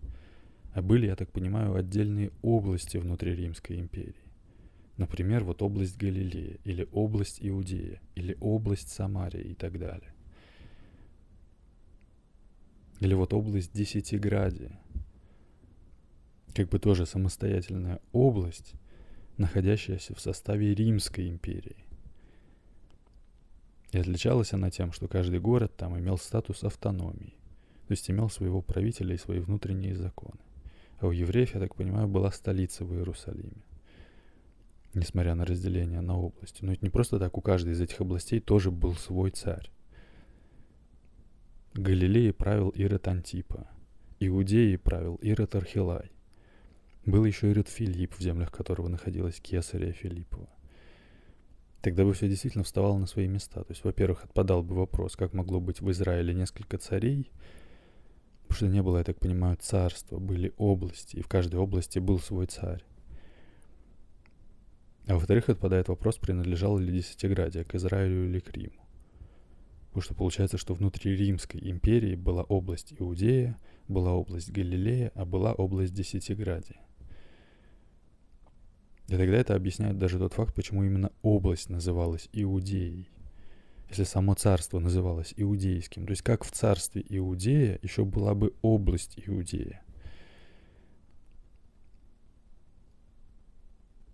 А 0.73 0.81
были, 0.81 1.05
я 1.05 1.15
так 1.15 1.31
понимаю, 1.31 1.75
отдельные 1.75 2.31
области 2.41 2.97
внутри 2.97 3.35
Римской 3.35 3.79
империи. 3.79 4.15
Например, 4.97 5.43
вот 5.43 5.61
область 5.61 5.97
Галилея, 5.97 6.57
или 6.63 6.87
область 6.91 7.37
Иудея, 7.41 8.01
или 8.15 8.37
область 8.39 8.89
Самария 8.89 9.41
и 9.41 9.53
так 9.53 9.77
далее. 9.77 10.13
Или 12.99 13.13
вот 13.13 13.33
область 13.33 13.73
Десятиградия. 13.73 14.79
Как 16.55 16.69
бы 16.69 16.79
тоже 16.79 17.05
самостоятельная 17.05 17.99
область, 18.11 18.73
находящаяся 19.37 20.15
в 20.15 20.19
составе 20.19 20.73
Римской 20.73 21.29
империи. 21.29 21.77
И 23.91 23.97
отличалась 23.99 24.53
она 24.53 24.71
тем, 24.71 24.91
что 24.91 25.07
каждый 25.07 25.39
город 25.39 25.75
там 25.75 25.97
имел 25.99 26.17
статус 26.17 26.63
автономии, 26.63 27.35
то 27.87 27.91
есть 27.91 28.09
имел 28.09 28.29
своего 28.29 28.61
правителя 28.61 29.13
и 29.13 29.19
свои 29.19 29.39
внутренние 29.39 29.95
законы. 29.95 30.39
А 31.03 31.07
у 31.07 31.11
евреев, 31.11 31.53
я 31.53 31.59
так 31.59 31.75
понимаю, 31.75 32.07
была 32.07 32.31
столица 32.31 32.85
в 32.85 32.93
Иерусалиме. 32.93 33.61
Несмотря 34.93 35.35
на 35.35 35.45
разделение 35.45 35.99
на 35.99 36.17
области. 36.17 36.63
Но 36.63 36.71
ведь 36.71 36.81
не 36.81 36.89
просто 36.89 37.19
так, 37.19 37.37
у 37.37 37.41
каждой 37.41 37.73
из 37.73 37.81
этих 37.81 37.99
областей 37.99 38.39
тоже 38.39 38.71
был 38.71 38.95
свой 38.95 39.31
царь. 39.31 39.69
Галилеей 41.73 42.31
правил 42.31 42.69
Ирод 42.69 43.05
Антипа. 43.09 43.67
Иудеей 44.21 44.77
правил 44.77 45.15
Ирод 45.15 45.55
Архилай. 45.55 46.09
Был 47.05 47.25
еще 47.25 47.51
Ирод 47.51 47.67
Филипп, 47.67 48.15
в 48.15 48.21
землях 48.21 48.53
которого 48.53 48.87
находилась 48.87 49.41
Кесария 49.41 49.91
Филиппова– 49.91 50.47
Тогда 51.83 52.05
бы 52.05 52.13
все 52.13 52.29
действительно 52.29 52.63
вставало 52.63 52.97
на 52.97 53.07
свои 53.07 53.27
места. 53.27 53.61
То 53.61 53.71
есть, 53.71 53.83
во-первых, 53.83 54.23
отпадал 54.23 54.63
бы 54.63 54.73
вопрос, 54.73 55.17
как 55.17 55.33
могло 55.33 55.59
быть 55.59 55.81
в 55.81 55.91
Израиле 55.91 56.33
несколько 56.33 56.77
царей, 56.77 57.29
потому 58.53 58.69
что 58.69 58.75
не 58.75 58.83
было, 58.83 58.99
я 58.99 59.03
так 59.03 59.19
понимаю, 59.19 59.57
царства, 59.59 60.19
были 60.19 60.53
области, 60.57 61.15
и 61.15 61.21
в 61.23 61.27
каждой 61.27 61.55
области 61.55 61.97
был 61.97 62.19
свой 62.19 62.45
царь. 62.45 62.83
А 65.07 65.15
во-вторых, 65.15 65.49
отпадает 65.49 65.87
вопрос, 65.87 66.17
принадлежало 66.17 66.77
ли 66.77 66.93
Десятиградие 66.93 67.63
к 67.63 67.73
Израилю 67.73 68.25
или 68.25 68.39
к 68.39 68.51
Риму. 68.51 68.85
Потому 69.87 70.03
что 70.03 70.13
получается, 70.13 70.59
что 70.59 70.75
внутри 70.75 71.15
Римской 71.15 71.67
империи 71.67 72.15
была 72.15 72.43
область 72.43 72.93
Иудея, 72.99 73.57
была 73.87 74.13
область 74.13 74.51
Галилея, 74.51 75.11
а 75.15 75.25
была 75.25 75.53
область 75.53 75.95
Десятиградия. 75.95 76.79
И 79.07 79.17
тогда 79.17 79.37
это 79.37 79.55
объясняет 79.55 79.97
даже 79.97 80.19
тот 80.19 80.33
факт, 80.33 80.53
почему 80.53 80.83
именно 80.83 81.11
область 81.23 81.69
называлась 81.69 82.29
Иудеей. 82.33 83.09
Если 83.93 84.05
само 84.05 84.33
царство 84.33 84.79
называлось 84.79 85.35
иудейским, 85.37 86.07
то 86.07 86.11
есть 86.11 86.23
как 86.23 86.43
в 86.43 86.51
царстве 86.51 87.05
Иудея 87.09 87.77
еще 87.83 88.03
была 88.05 88.33
бы 88.33 88.55
область 88.63 89.19
Иудея. 89.23 89.83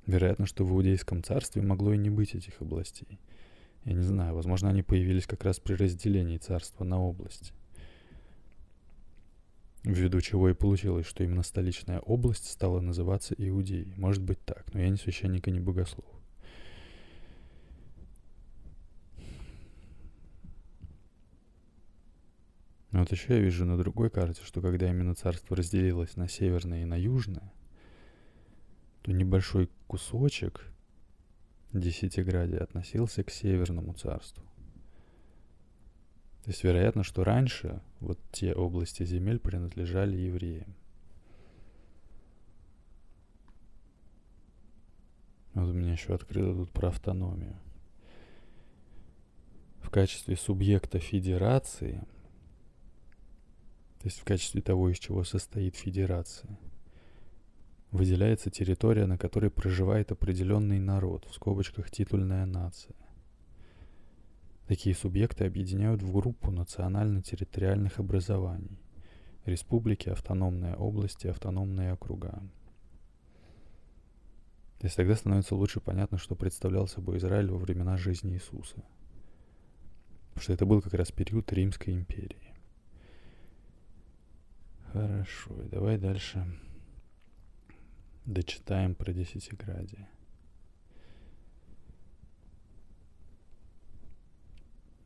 Вероятно, 0.05 0.45
что 0.45 0.65
в 0.65 0.71
Иудейском 0.71 1.23
царстве 1.23 1.61
могло 1.61 1.93
и 1.93 1.97
не 1.97 2.09
быть 2.09 2.35
этих 2.35 2.61
областей. 2.61 3.19
Я 3.85 3.93
не 3.93 4.01
знаю, 4.01 4.35
возможно, 4.35 4.69
они 4.69 4.83
появились 4.83 5.25
как 5.25 5.45
раз 5.45 5.61
при 5.61 5.75
разделении 5.75 6.37
царства 6.37 6.83
на 6.83 7.01
области. 7.01 7.53
Ввиду 9.83 10.19
чего 10.19 10.49
и 10.49 10.53
получилось, 10.53 11.05
что 11.05 11.23
именно 11.23 11.43
столичная 11.43 12.01
область 12.01 12.51
стала 12.51 12.81
называться 12.81 13.33
Иудеей. 13.37 13.93
Может 13.95 14.23
быть 14.23 14.43
так, 14.43 14.73
но 14.73 14.81
я 14.81 14.89
не 14.89 14.97
священник 14.97 15.47
и 15.47 15.51
не 15.51 15.61
богослов. 15.61 16.18
Вот 22.99 23.11
еще 23.11 23.35
я 23.35 23.39
вижу 23.39 23.65
на 23.65 23.77
другой 23.77 24.09
карте, 24.09 24.41
что 24.43 24.61
когда 24.61 24.89
именно 24.89 25.15
царство 25.15 25.55
разделилось 25.55 26.15
на 26.15 26.27
северное 26.27 26.81
и 26.81 26.85
на 26.85 26.95
южное, 26.95 27.53
то 29.01 29.11
небольшой 29.11 29.69
кусочек 29.87 30.65
Десятиградия 31.71 32.57
относился 32.57 33.23
к 33.23 33.29
Северному 33.29 33.93
царству. 33.93 34.43
То 36.43 36.49
есть 36.49 36.63
вероятно, 36.63 37.03
что 37.03 37.23
раньше 37.23 37.79
вот 37.99 38.19
те 38.31 38.55
области 38.55 39.03
земель 39.03 39.37
принадлежали 39.37 40.17
евреям. 40.17 40.75
Вот 45.53 45.69
у 45.69 45.73
меня 45.73 45.91
еще 45.91 46.15
открыто 46.15 46.53
тут 46.53 46.71
про 46.71 46.87
автономию. 46.87 47.55
В 49.81 49.91
качестве 49.91 50.35
субъекта 50.35 50.97
федерации, 50.97 52.03
то 53.99 54.07
есть 54.07 54.19
в 54.19 54.23
качестве 54.23 54.61
того, 54.61 54.89
из 54.89 54.97
чего 54.97 55.23
состоит 55.23 55.75
федерация– 55.75 56.57
выделяется 57.91 58.49
территория, 58.49 59.05
на 59.05 59.17
которой 59.17 59.49
проживает 59.49 60.11
определенный 60.11 60.79
народ, 60.79 61.25
в 61.25 61.33
скобочках 61.33 61.89
титульная 61.89 62.45
нация. 62.45 62.95
Такие 64.67 64.95
субъекты 64.95 65.45
объединяют 65.45 66.03
в 66.03 66.11
группу 66.13 66.51
национально-территориальных 66.51 67.99
образований. 67.99 68.79
Республики, 69.45 70.09
автономные 70.09 70.75
области, 70.75 71.25
автономные 71.25 71.93
округа. 71.93 72.43
То 74.77 74.85
есть 74.85 74.95
тогда 74.95 75.15
становится 75.15 75.55
лучше 75.55 75.79
понятно, 75.79 76.19
что 76.19 76.35
представлял 76.35 76.87
собой 76.87 77.17
Израиль 77.17 77.49
во 77.49 77.57
времена 77.57 77.97
жизни 77.97 78.33
Иисуса. 78.33 78.83
Потому 80.29 80.43
что 80.43 80.53
это 80.53 80.65
был 80.67 80.81
как 80.81 80.93
раз 80.93 81.11
период 81.11 81.51
Римской 81.51 81.95
империи. 81.95 82.48
Хорошо, 84.91 85.61
и 85.61 85.67
давай 85.69 85.99
дальше 85.99 86.43
дочитаем 88.25 88.95
про 88.95 89.13
Десятиградие. 89.13 90.09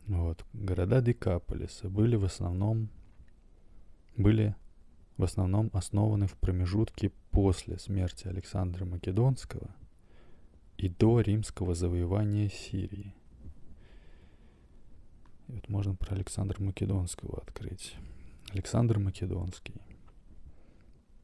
Вот. 0.08 0.46
Города 0.54 1.02
Декаполиса 1.02 1.90
были 1.90 2.16
в 2.16 2.24
основном 2.24 2.90
были 4.16 4.56
в 5.18 5.24
основном 5.24 5.70
основаны 5.74 6.28
в 6.28 6.38
промежутке 6.38 7.12
после 7.32 7.78
смерти 7.78 8.28
Александра 8.28 8.86
Македонского 8.86 9.70
и 10.78 10.88
до 10.88 11.20
римского 11.20 11.76
завоевания 11.76 12.48
Сирии. 12.48 13.14
И 15.48 15.52
вот 15.52 15.68
можно 15.68 15.94
про 15.96 16.16
Александра 16.16 16.62
Македонского 16.62 17.42
открыть. 17.42 17.96
Александр 18.54 19.00
Македонский, 19.00 19.82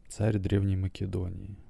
царь 0.07 0.37
Древней 0.37 0.75
Македонии– 0.75 1.55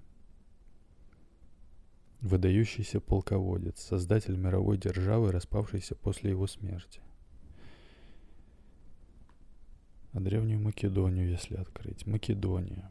выдающийся 2.22 3.00
полководец, 3.00 3.82
создатель 3.82 4.36
мировой 4.36 4.78
державы, 4.78 5.32
распавшейся 5.32 5.96
после 5.96 6.32
его 6.32 6.48
смерти. 6.48 7.02
А 10.12 10.20
Древнюю 10.20 10.60
Македонию, 10.60 11.30
если 11.30 11.56
открыть. 11.56 12.06
Македония. 12.06 12.90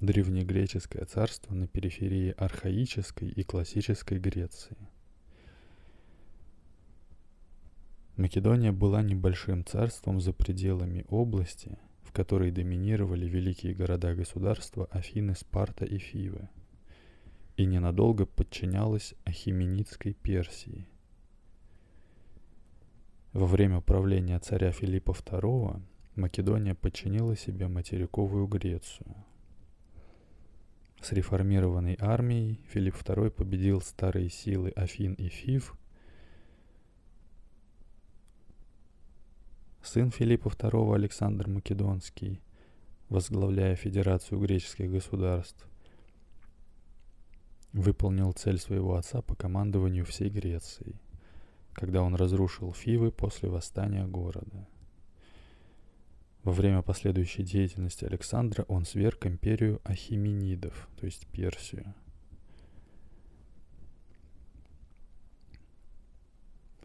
Древнегреческое 0.00 1.04
царство 1.04 1.54
на 1.54 1.68
периферии 1.68 2.34
архаической 2.36 3.28
и 3.28 3.44
классической 3.44 4.18
Греции. 4.18 4.76
Македония 8.16 8.72
была 8.72 9.02
небольшим 9.02 9.64
царством 9.64 10.20
за 10.20 10.32
пределами 10.32 11.04
области, 11.08 11.78
в 12.02 12.12
которой 12.12 12.50
доминировали 12.50 13.26
великие 13.26 13.74
города-государства 13.74 14.86
Афины, 14.90 15.34
Спарта 15.34 15.84
и 15.84 15.98
Фивы– 15.98 16.48
и 17.56 17.64
ненадолго 17.64 18.26
подчинялась 18.26 19.14
Ахименидской 19.24 20.14
Персии. 20.14 20.86
Во 23.32 23.46
время 23.46 23.80
правления 23.80 24.38
царя 24.38 24.72
Филиппа 24.72 25.12
II 25.12 25.80
Македония 26.16 26.74
подчинила 26.74 27.36
себе 27.36 27.68
материковую 27.68 28.46
Грецию. 28.46 29.14
С 31.00 31.12
реформированной 31.12 31.96
армией 31.98 32.60
Филипп 32.68 32.96
II 32.96 33.30
победил 33.30 33.80
старые 33.80 34.28
силы 34.28 34.70
Афин 34.70 35.14
и 35.14 35.28
Фив. 35.28 35.74
Сын 39.92 40.10
Филиппа 40.10 40.48
II 40.48 40.94
Александр 40.94 41.48
Македонский, 41.48 42.40
возглавляя 43.10 43.76
Федерацию 43.76 44.40
греческих 44.40 44.90
государств, 44.90 45.68
выполнил 47.74 48.32
цель 48.32 48.58
своего 48.58 48.94
отца 48.94 49.20
по 49.20 49.34
командованию 49.34 50.06
всей 50.06 50.30
Грецией, 50.30 50.98
когда 51.74 52.02
он 52.02 52.14
разрушил 52.14 52.72
Фивы 52.72 53.10
после 53.10 53.50
восстания 53.50 54.06
города. 54.06 54.66
Во 56.42 56.52
время 56.52 56.80
последующей 56.80 57.42
деятельности 57.42 58.06
Александра 58.06 58.64
он 58.68 58.86
сверг 58.86 59.26
империю 59.26 59.82
Ахименидов, 59.84 60.88
то 60.98 61.04
есть 61.04 61.26
Персию. 61.26 61.92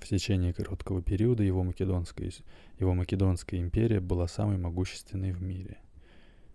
В 0.08 0.10
течение 0.10 0.54
короткого 0.54 1.02
периода 1.02 1.44
его 1.44 1.64
македонская, 1.64 2.32
его 2.80 2.94
македонская 2.94 3.60
империя 3.60 4.00
была 4.00 4.30
самой 4.30 4.58
могущественной 4.58 5.34
в 5.34 5.42
мире 5.42 5.80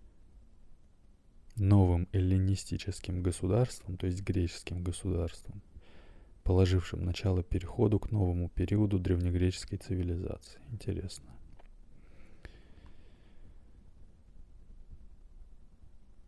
–новым 1.57 2.09
эллинистическим 2.13 3.23
государством, 3.23 3.99
то 3.99 4.07
есть 4.07 4.23
греческим 4.23 4.83
государством, 4.83 5.61
положившим 6.45 7.05
начало 7.05 7.43
переходу 7.43 7.99
к 7.99 8.11
новому 8.11 8.49
периоду 8.49 8.99
древнегреческой 8.99 9.77
цивилизации. 9.77 10.63
Интересно. 10.71 11.31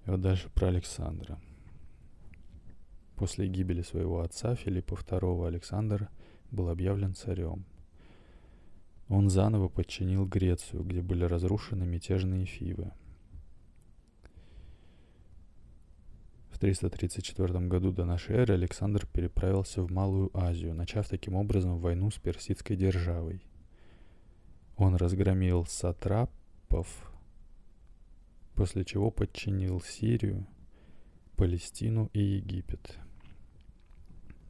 И 0.05 0.11
вот 0.11 0.21
дальше 0.21 0.51
про 0.51 0.69
Александра. 0.69 1.41
После 3.17 3.49
гибели 3.49 3.81
своего 3.81 4.21
отца 4.21 4.55
Филиппа 4.57 4.93
II 4.93 5.47
Александр 5.47 6.11
был 6.55 6.69
объявлен 6.69 7.15
царем. 7.15 7.65
Он 9.09 9.29
заново 9.29 9.69
подчинил 9.69 10.25
Грецию, 10.27 10.83
где 10.83 11.03
были 11.03 11.25
разрушены 11.25 11.85
мятежные 11.85 12.47
Фивы– 12.47 12.93
В 16.55 16.59
334 16.61 17.67
году 17.67 17.91
до 17.91 18.05
нашей 18.05 18.37
эры 18.37 18.55
Александр 18.55 19.09
переправился 19.13 19.83
в 19.83 19.91
Малую 19.91 20.31
Азию, 20.33 20.73
начав 20.73 21.09
таким 21.09 21.35
образом 21.35 21.81
войну 21.81 22.13
с 22.13 22.15
персидской 22.15 22.77
державой. 22.77 23.43
Он 24.77 24.95
разгромил 24.95 25.67
сатрапов, 25.67 26.87
после 28.55 28.85
чего 28.85 29.11
подчинил 29.11 29.81
Сирию, 29.81 30.47
Палестину 31.37 32.09
и 32.13 32.21
Египет. 32.21 32.99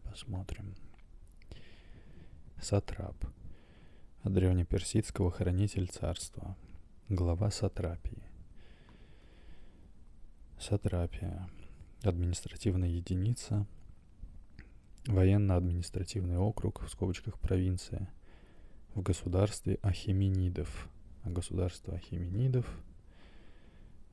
Посмотрим. 0.03 0.75
Сатрап. 2.65 3.27
От 4.23 4.33
древнеперсидского 4.33 5.31
хранитель 5.31 5.87
царства. 5.87 6.57
Глава 7.11 7.51
сатрапии. 7.51 8.23
Сатрапия 10.59 11.47
административная 12.03 12.89
единица, 12.89 13.67
военно-административный 15.07 16.39
округ, 16.39 16.81
в 16.81 16.89
скобочках 16.89 17.39
провинция, 17.39 18.11
в 18.95 19.03
государстве 19.03 19.79
Ахименидов. 19.83 20.89
А 21.23 21.29
государство 21.29 21.93
Ахименидов 21.93 22.67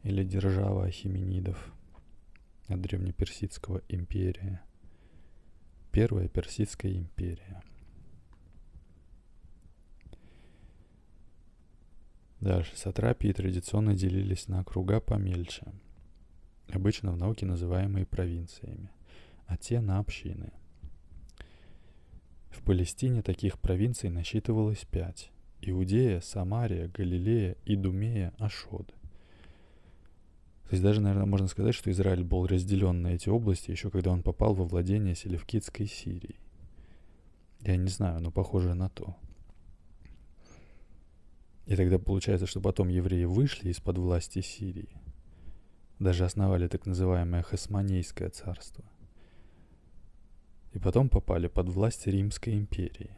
или 0.03 0.25
держава 0.25 0.83
Ахименидов 0.83 1.73
от 2.67 2.81
древнеперсидского 2.81 3.81
империя. 3.87 4.61
Первая 5.93 6.27
Персидская 6.27 6.91
империя. 6.91 7.63
Дальше. 12.41 12.75
Сатрапии 12.75 13.31
традиционно 13.31 13.93
делились 13.93 14.47
на 14.47 14.61
округа 14.61 14.99
помельче, 14.99 15.63
обычно 16.69 17.11
в 17.11 17.17
науке 17.17 17.45
называемые 17.45 18.07
провинциями, 18.07 18.89
а 19.45 19.57
те 19.57 19.79
на 19.79 19.99
общины. 19.99 20.51
В 22.49 22.63
Палестине 22.63 23.21
таких 23.21 23.59
провинций 23.59 24.09
насчитывалось 24.09 24.85
пять. 24.85 25.31
Иудея, 25.61 26.19
Самария, 26.19 26.87
Галилея, 26.87 27.55
Идумея, 27.65 28.33
Ашод. 28.39 28.87
То 28.87 30.71
есть 30.71 30.81
даже, 30.81 30.99
наверное, 30.99 31.27
можно 31.27 31.47
сказать, 31.47 31.75
что 31.75 31.91
Израиль 31.91 32.23
был 32.23 32.47
разделен 32.47 33.03
на 33.03 33.09
эти 33.09 33.29
области 33.29 33.69
еще 33.69 33.91
когда 33.91 34.09
он 34.09 34.23
попал 34.23 34.55
во 34.55 34.63
владение 34.63 35.13
Селевкидской 35.13 35.85
Сирии. 35.85 36.39
Я 37.59 37.77
не 37.77 37.89
знаю, 37.89 38.19
но 38.19 38.31
похоже 38.31 38.73
на 38.73 38.89
то. 38.89 39.15
И 41.71 41.75
тогда 41.77 41.97
получается, 41.97 42.47
что 42.47 42.59
потом 42.59 42.89
евреи 42.89 43.23
вышли 43.23 43.69
из-под 43.69 43.97
власти 43.97 44.41
Сирии. 44.41 44.89
Даже 45.99 46.25
основали 46.25 46.67
так 46.67 46.85
называемое 46.85 47.43
Хасманейское 47.43 48.29
царство. 48.29 48.83
И 50.73 50.79
потом 50.79 51.07
попали 51.07 51.47
под 51.47 51.69
власть 51.69 52.07
Римской 52.07 52.55
империи. 52.55 53.15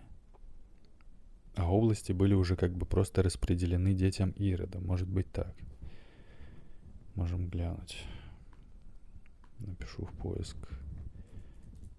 А 1.55 1.67
области 1.67 2.11
были 2.11 2.35
уже 2.35 2.55
как 2.55 2.77
бы 2.77 2.85
просто 2.85 3.23
распределены 3.23 3.95
детям 3.95 4.29
Ирода. 4.37 4.79
Может 4.79 5.09
быть 5.09 5.31
так. 5.31 5.55
Можем 7.15 7.49
глянуть. 7.49 8.05
Напишу 9.57 10.05
в 10.05 10.11
поиск. 10.15 10.57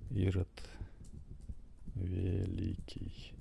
Ирод 0.09 0.63
Великий. 1.97 3.34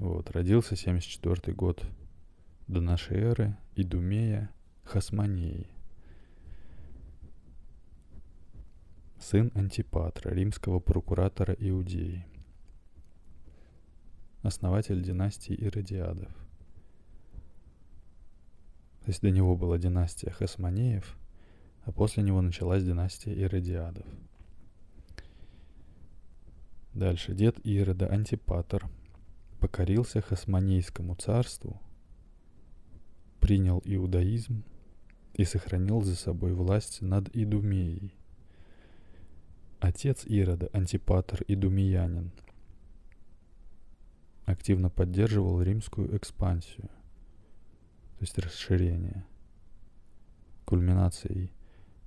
Вот, 0.00 0.30
родился 0.30 0.76
74 0.76 1.54
год 1.54 1.84
до 2.68 2.80
нашей 2.80 3.18
эры 3.18 3.58
Идумея 3.76 4.50
Хасманеи. 4.82 5.68
Сын 9.18 9.52
Антипатра, 9.54 10.30
римского 10.30 10.80
прокуратора 10.80 11.54
Иудеи. 11.58 12.24
Основатель 14.40 15.02
династии 15.02 15.54
Иродиадов. 15.54 16.32
То 19.04 19.08
есть 19.08 19.20
до 19.20 19.30
него 19.30 19.54
была 19.54 19.76
династия 19.76 20.30
Хасманеев, 20.30 21.14
а 21.84 21.92
после 21.92 22.22
него 22.22 22.40
началась 22.40 22.82
династия 22.82 23.34
Иродиадов. 23.34 24.06
Дальше 26.94 27.34
дед 27.34 27.58
Ирода 27.66 28.06
Антипатр– 28.06 28.88
покорился 29.60 30.22
Хасманейскому 30.22 31.14
царству, 31.14 31.80
принял 33.40 33.82
иудаизм 33.84 34.64
и 35.34 35.44
сохранил 35.44 36.02
за 36.02 36.16
собой 36.16 36.54
власть 36.54 37.02
над 37.02 37.28
Идумеей. 37.36 38.14
Отец 39.78 40.24
Ирода, 40.26 40.68
Антипатр 40.72 41.44
Идумеянин, 41.46 42.32
активно 44.46 44.90
поддерживал 44.90 45.62
римскую 45.62 46.16
экспансию, 46.16 46.88
то 46.88 48.22
есть 48.22 48.38
расширение, 48.38 49.24
кульминацией 50.64 51.52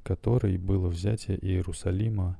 которой 0.03 0.57
было 0.57 0.89
взятие 0.89 1.39
Иерусалима 1.39 2.37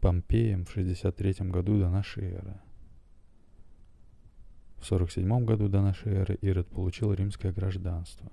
Помпеем 0.00 0.64
в 0.64 0.72
63 0.72 1.50
году 1.50 1.78
до 1.78 1.90
нашей 1.90 2.24
эры– 2.24 2.58
в 4.80 4.86
47 4.86 5.44
году 5.44 5.68
до 5.68 5.82
нашей 5.82 6.12
эры 6.14 6.38
Ирод 6.40 6.66
получил 6.68 7.12
римское 7.12 7.52
гражданство. 7.52 8.32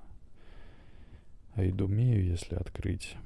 А 1.54 1.68
Идумею, 1.68 2.24
если 2.24 2.56
открыть, 2.56 3.18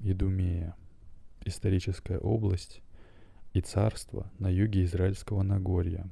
Идумея– 0.00 0.74
историческая 1.44 2.18
область 2.18 2.80
и 3.52 3.60
царство 3.60 4.30
на 4.38 4.48
юге 4.48 4.84
Израильского 4.84 5.42
Нагорья. 5.42 6.08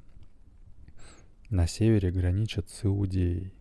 На 1.48 1.66
севере 1.66 2.11
граничат 2.11 2.68
с 2.68 2.85
Иудеей. 2.85 3.54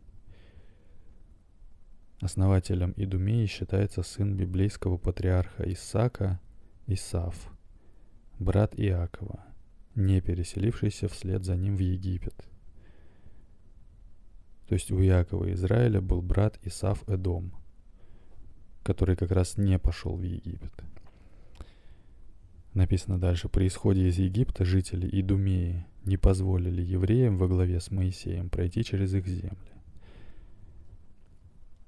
Основателем 2.20 2.94
Идумеи 2.98 3.46
считается 3.46 4.02
сын 4.02 4.36
библейского 4.36 4.98
патриарха 4.98 5.72
Исаака 5.72 6.40
Исав, 6.88 7.50
брат 8.40 8.74
Иакова– 8.78 9.46
не 9.96 10.22
переселившийся 10.22 11.08
вслед 11.08 11.44
за 11.46 11.56
ним 11.56 11.76
в 11.76 11.80
Египет. 11.80 12.36
То 14.68 14.74
есть 14.74 14.92
у 14.92 15.00
Якова 15.00 15.52
Израиля 15.54 16.02
был 16.02 16.22
брат 16.22 16.60
Исав 16.64 17.08
Эдом, 17.08 17.52
который 18.84 19.16
как 19.16 19.32
раз 19.32 19.58
не 19.58 19.80
пошел 19.80 20.16
в 20.16 20.24
Египет. 20.24 20.74
Написано 22.74 23.18
дальше, 23.18 23.48
при 23.48 23.68
исходе 23.68 24.08
из 24.08 24.18
Египта 24.18 24.66
жители 24.66 25.08
Идумеи 25.20 25.86
не 26.04 26.18
позволили 26.18 26.82
евреям 26.82 27.38
во 27.38 27.48
главе 27.48 27.80
с 27.80 27.90
Моисеем 27.90 28.50
пройти 28.50 28.84
через 28.84 29.14
их 29.14 29.26
земли. 29.28 29.56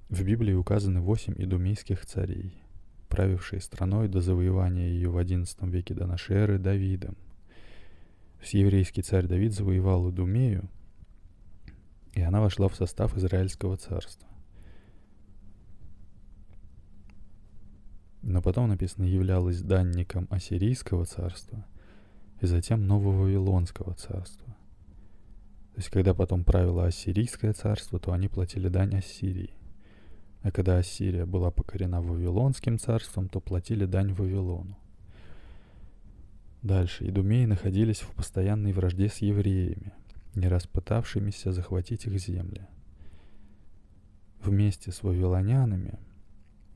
В 0.09 0.23
Библии 0.23 0.53
указаны 0.53 1.01
восемь 1.01 1.33
идумейских 1.35 2.05
царей, 2.05 2.63
правившие 3.09 3.59
страной 3.59 4.07
до 4.07 4.21
завоевания 4.21 4.87
ее 4.87 5.09
в 5.09 5.17
XI 5.17 5.69
веке 5.69 5.93
до 5.93 6.07
нашей 6.07 6.37
эры 6.37 6.57
Давидом. 6.57 7.17
Еврейский 8.53 9.01
царь 9.01 9.27
Давид 9.27 9.53
завоевал 9.53 10.09
Идумею, 10.09 10.69
и 12.13 12.21
она 12.21 12.41
вошла 12.41 12.67
в 12.67 12.75
состав 12.75 13.15
Израильского 13.17 13.77
царства. 13.77 14.27
Но 18.21 18.41
потом 18.41 18.69
написано, 18.69 19.05
являлась 19.05 19.61
данником 19.61 20.27
Ассирийского 20.29 21.05
царства 21.05 21.65
и 22.41 22.45
затем 22.45 22.85
Нового 22.85 23.23
Вавилонского 23.23 23.93
царства. 23.93 24.57
То 25.73 25.77
есть, 25.77 25.89
когда 25.89 26.13
потом 26.13 26.43
правило 26.43 26.85
Ассирийское 26.85 27.53
царство, 27.53 27.99
то 27.99 28.11
они 28.11 28.27
платили 28.27 28.67
дань 28.67 28.95
Ассирии. 28.95 29.53
А 30.41 30.51
когда 30.51 30.77
Ассирия 30.77 31.25
была 31.25 31.51
покорена 31.51 32.01
Вавилонским 32.01 32.79
царством, 32.79 33.29
то 33.29 33.39
платили 33.39 33.85
дань 33.85 34.13
Вавилону. 34.13 34.77
Дальше 36.63 37.07
идумеи 37.07 37.45
находились 37.45 37.99
в 37.99 38.13
постоянной 38.15 38.73
вражде 38.73 39.09
с 39.09 39.19
евреями, 39.19 39.93
не 40.35 40.47
раз 40.47 40.65
пытавшимися 40.65 41.51
захватить 41.51 42.05
их 42.05 42.17
земли. 42.19 42.67
Вместе 44.43 44.91
с 44.91 45.03
вавилонянами 45.03 45.99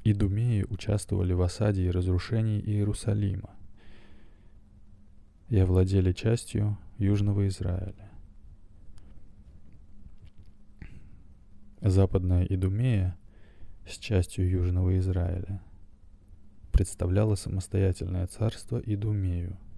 идумеи 0.04 0.66
участвовали 0.70 1.34
в 1.34 1.42
осаде 1.42 1.86
и 1.86 1.92
разрушении 1.92 2.62
Иерусалима 2.62 3.50
и 5.50 5.58
овладели 5.58 6.12
частью 6.12 6.78
Южного 6.98 7.48
Израиля. 7.48 8.10
Западная 11.82 12.46
Идумея 12.46 13.18
с 13.88 13.98
частью 13.98 14.48
Южного 14.48 14.98
Израиля 15.00 15.60
представляла 16.72 17.34
самостоятельное 17.34 18.28
царство 18.28 18.78
Идумею– 18.78 19.58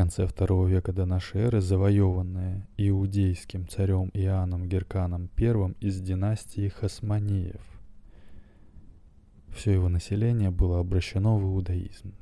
конце 0.00 0.26
второго 0.26 0.66
века 0.66 0.94
до 0.94 1.06
эры 1.34 1.60
завоеванная 1.60 2.66
иудейским 2.78 3.68
царем 3.68 4.08
Иоанном 4.14 4.66
Герканом 4.66 5.28
I 5.36 5.74
из 5.78 6.00
династии 6.00 6.68
Хасманеев. 6.68 7.60
Все 9.48 9.74
его 9.74 9.90
население 9.90 10.50
было 10.50 10.80
обращено 10.80 11.36
в 11.36 11.42
иудаизм. 11.42 12.14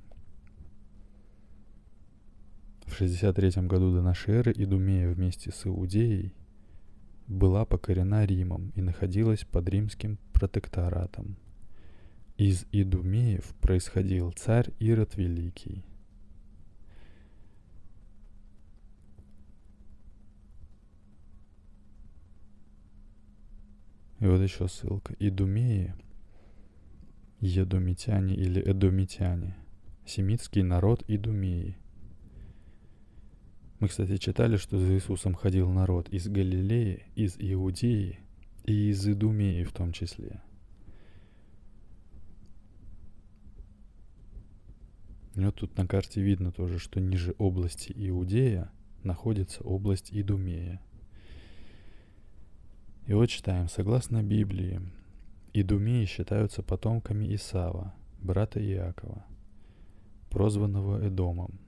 В 2.84 2.94
63 2.94 3.68
году 3.68 3.92
до 3.92 4.12
эры 4.26 4.52
Идумея 4.56 5.08
вместе 5.10 5.52
с 5.52 5.64
Иудеей 5.64 6.34
была 7.28 7.64
покорена 7.64 8.24
Римом 8.24 8.72
и 8.74 8.82
находилась 8.82 9.44
под 9.44 9.68
римским 9.68 10.18
протекторатом. 10.32 11.36
Из 12.38 12.66
Идумеев 12.72 13.54
происходил 13.60 14.32
царь 14.32 14.72
Ирод 14.80 15.16
Великий– 15.16 15.84
И 24.20 24.26
вот 24.26 24.40
еще 24.40 24.68
ссылка. 24.68 25.14
Идумеи, 25.18 25.94
едомитяне 27.40 28.34
или 28.34 28.60
эдомитяне. 28.60 29.56
Семитский 30.04 30.62
народ 30.62 31.04
Идумеи. 31.06 31.76
Мы, 33.78 33.88
кстати, 33.88 34.16
читали, 34.16 34.56
что 34.56 34.78
за 34.78 34.94
Иисусом 34.94 35.34
ходил 35.34 35.70
народ 35.70 36.08
из 36.08 36.26
Галилеи, 36.26 37.04
из 37.14 37.36
Иудеи 37.38 38.18
и 38.64 38.90
из 38.90 39.06
Идумеи 39.06 39.62
в 39.62 39.72
том 39.72 39.92
числе. 39.92 40.42
И 45.36 45.40
вот 45.40 45.54
тут 45.54 45.76
на 45.76 45.86
карте 45.86 46.20
видно 46.20 46.50
тоже, 46.50 46.80
что 46.80 46.98
ниже 46.98 47.36
области 47.38 47.92
Иудея 47.94 48.72
находится 49.04 49.62
область 49.62 50.08
Идумея. 50.10 50.80
И 53.08 53.14
вот 53.14 53.30
читаем, 53.30 53.70
согласно 53.70 54.22
Библии, 54.22 54.82
Идумеи 55.54 56.04
считаются 56.04 56.62
потомками 56.62 57.34
Исава, 57.34 57.94
брата 58.20 58.62
Иакова, 58.62 59.24
прозванного 60.28 61.08
Эдомом. 61.08 61.58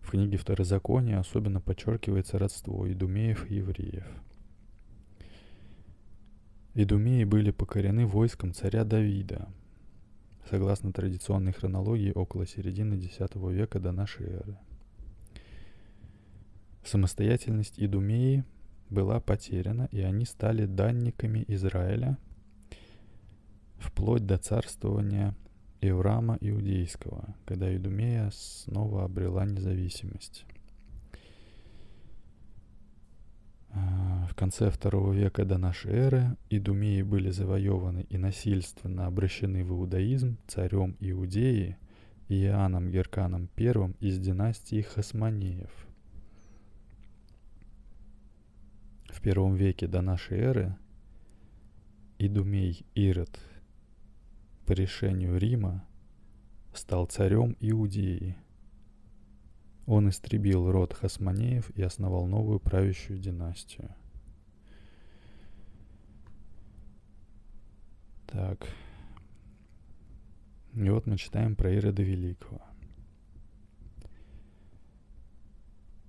В 0.00 0.10
книге 0.10 0.36
Второзакония 0.36 1.20
особенно 1.20 1.60
подчеркивается 1.60 2.40
родство 2.40 2.90
идумеев 2.90 3.48
и 3.48 3.54
евреев. 3.54 4.04
Идумеи 6.74 7.22
были 7.22 7.52
покорены 7.52 8.08
войском 8.08 8.52
царя 8.52 8.82
Давида, 8.82 9.48
согласно 10.50 10.92
традиционной 10.92 11.52
хронологии 11.52 12.10
около 12.12 12.48
середины 12.48 12.94
X 12.94 13.20
века 13.32 13.78
до 13.78 13.92
нашей 13.92 14.26
эры. 14.26 14.58
Самостоятельность 16.82 17.74
Идумеи 17.76 18.44
была 18.94 19.20
потеряна, 19.20 19.88
и 19.90 20.00
они 20.00 20.24
стали 20.24 20.64
данниками 20.64 21.44
Израиля 21.48 22.16
вплоть 23.78 24.24
до 24.24 24.38
царствования 24.38 25.34
Еврама 25.80 26.38
Иудейского, 26.40 27.34
когда 27.44 27.74
Идумея 27.76 28.30
снова 28.32 29.04
обрела 29.04 29.44
независимость. 29.44 30.46
А, 33.70 34.26
в 34.30 34.34
конце 34.34 34.70
второго 34.70 35.12
века 35.12 35.44
до 35.44 35.58
нашей 35.58 35.92
эры 35.92 36.36
Идумеи 36.48 37.02
были 37.02 37.30
завоеваны 37.30 38.06
и 38.08 38.16
насильственно 38.16 39.06
обращены 39.06 39.64
в 39.64 39.70
иудаизм 39.70 40.38
царем 40.46 40.96
Иудеи 41.00 41.76
Иоанном 42.28 42.90
Герканом 42.90 43.50
I 43.58 43.94
из 44.00 44.18
династии 44.18 44.80
Хасманеев. 44.80 45.70
В 49.14 49.20
первом 49.22 49.54
веке 49.54 49.86
до 49.86 50.02
нашей 50.02 50.38
эры 50.38 50.76
Идумей 52.18 52.84
Ирод 52.94 53.40
по 54.66 54.72
решению 54.72 55.38
Рима 55.38 55.86
стал 56.74 57.06
царем 57.06 57.56
Иудеи– 57.60 58.36
он 59.86 60.08
истребил 60.08 60.70
род 60.70 60.94
Хасманеев 60.94 61.70
и 61.70 61.82
основал 61.82 62.26
новую 62.26 62.58
правящую 62.58 63.18
династию. 63.18 63.90
Так. 68.26 68.66
И 70.72 70.88
вот 70.88 71.06
мы 71.06 71.18
читаем 71.18 71.54
про 71.54 71.70
Ирода 71.70 72.02
Великого. 72.02 72.62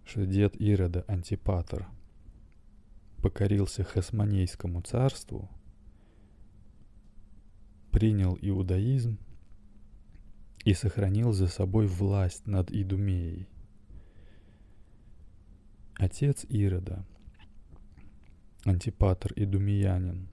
Что 0.06 0.26
дед 0.26 0.60
Ирода 0.60 1.04
Антипатор 1.08 1.88
покорился 3.26 3.84
Хасманейскому 3.84 4.84
царству, 4.84 5.50
принял 7.90 8.38
иудаизм 8.40 9.18
и 10.64 10.76
сохранил 10.76 11.32
за 11.32 11.48
собой 11.48 11.88
власть 11.88 12.46
над 12.46 12.70
Идумеей. 12.70 13.48
Отец 15.96 16.46
Ирода, 16.50 17.04
Антипатр 18.64 19.34
и 19.34 19.46
Думиянин, 19.46 20.30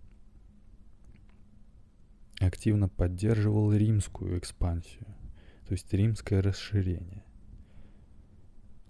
активно 2.41 2.91
поддерживал 2.91 3.73
римскую 3.73 4.39
экспансию, 4.39 5.07
то 5.67 5.73
есть 5.73 5.91
римское 5.95 6.43
расширение, 6.43 7.25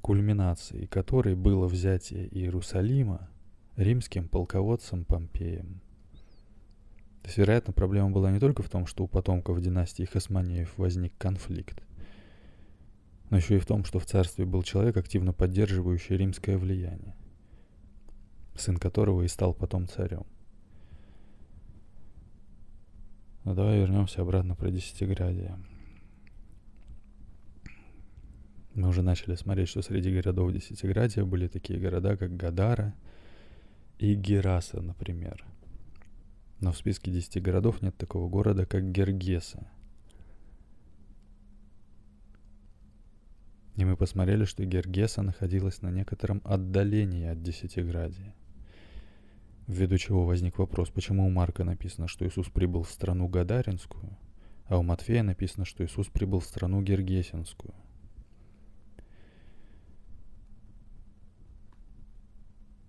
кульминацией 0.00 0.88
которой 0.88 1.36
было 1.36 1.68
взятие 1.68 2.26
Иерусалима 2.36 3.28
римским 3.76 4.28
полководцем 4.28 5.04
Помпеем. 5.04 5.80
То 7.22 7.28
есть, 7.28 7.38
вероятно, 7.38 7.72
проблема 7.72 8.10
была 8.10 8.30
не 8.30 8.40
только 8.40 8.62
в 8.62 8.68
том, 8.68 8.86
что 8.86 9.04
у 9.04 9.08
потомков 9.08 9.60
династии 9.60 10.04
Хасманеев 10.04 10.76
возник 10.76 11.16
конфликт, 11.18 11.82
но 13.30 13.36
еще 13.36 13.56
и 13.56 13.60
в 13.60 13.66
том, 13.66 13.84
что 13.84 13.98
в 13.98 14.06
царстве 14.06 14.44
был 14.44 14.62
человек, 14.62 14.96
активно 14.96 15.32
поддерживающий 15.32 16.16
римское 16.16 16.58
влияние, 16.58 17.14
сын 18.56 18.76
которого 18.76 19.22
и 19.22 19.28
стал 19.28 19.54
потом 19.54 19.88
царем. 19.88 20.26
Ну 23.44 23.54
давай 23.54 23.78
вернемся 23.78 24.22
обратно 24.22 24.54
про 24.54 24.70
Десятиградие. 24.70 25.58
Мы 28.74 28.88
уже 28.88 29.02
начали 29.02 29.34
смотреть, 29.34 29.68
что 29.68 29.82
среди 29.82 30.12
городов 30.12 30.52
Десятиградия 30.52 31.24
были 31.24 31.46
такие 31.46 31.78
города, 31.78 32.16
как 32.16 32.36
Гадара 32.36 32.94
и 34.02 34.14
Гераса, 34.14 34.80
например. 34.80 35.44
Но 36.60 36.72
в 36.72 36.76
списке 36.76 37.10
десяти 37.10 37.40
городов 37.40 37.82
нет 37.82 37.96
такого 37.96 38.28
города, 38.28 38.66
как 38.66 38.90
Гергеса– 38.92 39.66
И 43.76 43.84
мы 43.84 43.96
посмотрели, 43.96 44.44
что 44.44 44.64
Гергеса 44.64 45.22
находилась 45.22 45.80
на 45.80 45.90
некотором 45.90 46.42
отдалении 46.44 47.26
от 47.26 47.42
Десятиградия. 47.42 48.34
Ввиду 49.66 49.96
чего 49.96 50.26
возник 50.26 50.58
вопрос, 50.58 50.90
почему 50.90 51.26
у 51.26 51.30
Марка 51.30 51.64
написано, 51.64 52.06
что 52.06 52.26
Иисус 52.26 52.48
прибыл 52.48 52.82
в 52.82 52.90
страну 52.90 53.28
Гадаринскую, 53.28 54.18
а 54.66 54.76
у 54.76 54.82
Матфея 54.82 55.22
написано, 55.22 55.64
что 55.64 55.84
Иисус 55.84 56.08
прибыл 56.08 56.40
в 56.40 56.44
страну 56.44 56.82
Гергесинскую. 56.82 57.72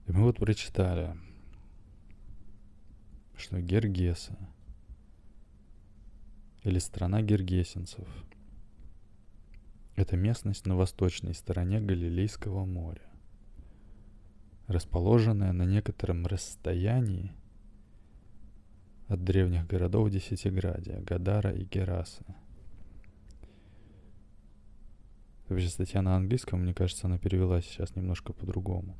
И 0.07 0.11
мы 0.11 0.23
вот 0.23 0.37
прочитали, 0.37 1.15
что 3.37 3.59
Гергеса 3.61 4.37
или 6.63 6.79
страна 6.79 7.21
гергесинцев– 7.21 8.07
это 9.95 10.17
местность 10.17 10.65
на 10.65 10.75
восточной 10.75 11.33
стороне 11.33 11.79
Галилейского 11.79 12.65
моря, 12.65 13.09
расположенная 14.67 15.51
на 15.51 15.63
некотором 15.63 16.25
расстоянии 16.25 17.31
от 19.07 19.23
древних 19.23 19.67
городов 19.67 20.09
Десятиградия, 20.09 20.99
Гадара 21.01 21.51
и 21.51 21.63
Гераса. 21.63 22.23
Вообще 25.47 25.67
статья 25.67 26.01
на 26.01 26.15
английском, 26.15 26.61
мне 26.61 26.73
кажется, 26.73 27.07
она 27.07 27.17
перевелась 27.17 27.65
сейчас 27.65 27.95
немножко 27.95 28.33
по-другому. 28.33 28.97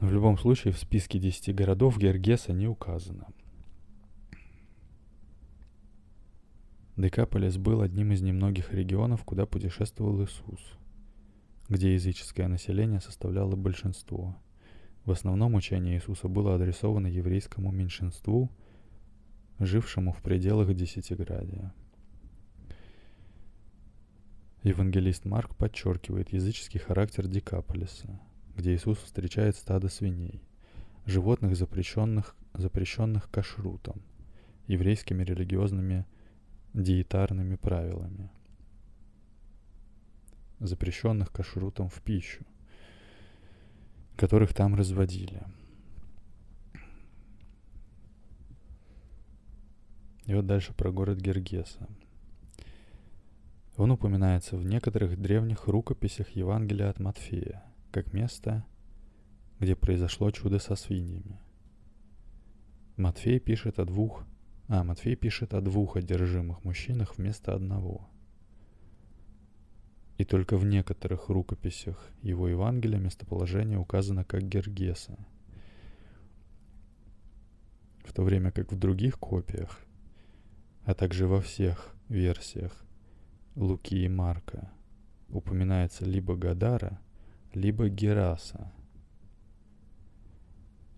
В 0.00 0.12
любом 0.12 0.38
случае 0.38 0.72
в 0.72 0.78
списке 0.78 1.18
10 1.18 1.52
городов 1.56 1.98
Гергеса 1.98 2.52
не 2.52 2.68
указано. 2.68 3.26
Декаполис 6.96 7.58
был 7.58 7.80
одним 7.80 8.12
из 8.12 8.22
немногих 8.22 8.72
регионов, 8.72 9.24
куда 9.24 9.44
путешествовал 9.44 10.22
Иисус, 10.22 10.60
где 11.68 11.94
языческое 11.94 12.46
население 12.46 13.00
составляло 13.00 13.56
большинство. 13.56 14.36
В 15.04 15.10
основном 15.10 15.54
учение 15.54 15.96
Иисуса 15.96 16.28
было 16.28 16.54
адресовано 16.54 17.08
еврейскому 17.08 17.72
меньшинству, 17.72 18.50
жившему 19.58 20.12
в 20.12 20.22
пределах 20.22 20.72
Десятиградия. 20.74 21.74
Евангелист 24.62 25.24
Марк 25.24 25.56
подчеркивает 25.56 26.32
языческий 26.32 26.78
характер 26.78 27.26
Декаполиса, 27.26 28.20
где 28.58 28.74
Иисус 28.74 28.98
встречает 28.98 29.54
стадо 29.54 29.88
свиней, 29.88 30.42
животных, 31.06 31.56
запрещенных, 31.56 32.34
запрещенных 32.54 33.30
кашрутом, 33.30 34.02
еврейскими 34.66 35.22
религиозными 35.22 36.04
диетарными 36.74 37.54
правилами, 37.54 38.30
запрещенных 40.58 41.30
кашрутом 41.30 41.88
в 41.88 42.02
пищу, 42.02 42.44
которых 44.16 44.52
там 44.54 44.74
разводили. 44.74 45.44
И 50.26 50.34
вот 50.34 50.46
дальше 50.46 50.74
про 50.74 50.90
город 50.90 51.18
Гергеса. 51.18 51.88
Он 53.76 53.92
упоминается 53.92 54.56
в 54.56 54.64
некоторых 54.64 55.16
древних 55.16 55.68
рукописях 55.68 56.30
Евангелия 56.30 56.90
от 56.90 56.98
Матфея, 56.98 57.67
как 57.90 58.12
место, 58.12 58.64
где 59.60 59.74
произошло 59.74 60.30
чудо 60.30 60.58
со 60.58 60.76
свиньями. 60.76 61.40
Матфей 62.96 63.38
пишет 63.38 63.78
о 63.78 63.84
двух 63.84 64.24
а, 64.70 64.84
Матфей 64.84 65.16
пишет 65.16 65.54
о 65.54 65.62
двух 65.62 65.96
одержимых 65.96 66.62
мужчинах 66.62 67.16
вместо 67.16 67.54
одного. 67.54 68.06
И 70.18 70.26
только 70.26 70.58
в 70.58 70.66
некоторых 70.66 71.30
рукописях 71.30 72.06
его 72.20 72.48
Евангелия 72.48 72.98
местоположение 72.98 73.78
указано 73.78 74.24
как 74.24 74.42
Гергеса. 74.42 75.18
В 78.04 78.12
то 78.12 78.22
время 78.22 78.50
как 78.50 78.70
в 78.70 78.78
других 78.78 79.18
копиях, 79.18 79.80
а 80.84 80.94
также 80.94 81.26
во 81.26 81.40
всех 81.40 81.94
версиях 82.10 82.84
Луки 83.54 84.04
и 84.04 84.08
Марка, 84.08 84.70
упоминается 85.30 86.04
либо 86.04 86.36
Гадара, 86.36 87.00
либо 87.54 87.88
Гераса. 87.88 88.72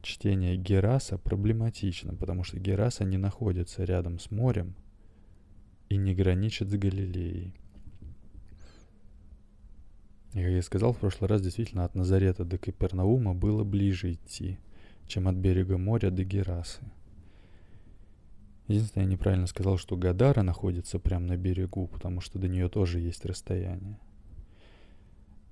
Чтение 0.03 0.57
Гераса 0.57 1.19
проблематично, 1.19 2.15
потому 2.15 2.43
что 2.43 2.59
Гераса 2.59 3.05
не 3.05 3.19
находится 3.19 3.85
рядом 3.85 4.19
с 4.19 4.31
морем 4.31 4.75
и 5.89 5.97
не 5.97 6.15
граничит 6.15 6.71
с 6.71 6.75
Галилеей. 6.75 7.55
И, 10.33 10.43
как 10.43 10.51
я 10.51 10.63
сказал 10.63 10.93
в 10.93 10.99
прошлый 10.99 11.29
раз, 11.29 11.43
действительно 11.43 11.85
от 11.85 11.95
Назарета 11.95 12.45
до 12.45 12.57
Капернаума 12.57 13.35
было 13.35 13.65
ближе 13.65 14.13
идти, 14.13 14.59
чем 15.07 15.29
от 15.29 15.35
берега 15.35 15.77
моря 15.77 16.11
до 16.11 16.25
Герасы. 16.25 16.81
Единственное, 18.69 19.07
я 19.07 19.11
неправильно 19.11 19.49
сказал, 19.49 19.77
что 19.79 19.97
Гадара 19.97 20.43
находится 20.43 21.01
прямо 21.01 21.27
на 21.27 21.37
берегу, 21.37 21.89
потому 21.89 22.21
что 22.21 22.39
до 22.39 22.47
нее 22.47 22.69
тоже 22.69 23.01
есть 23.01 23.25
расстояние. 23.27 23.99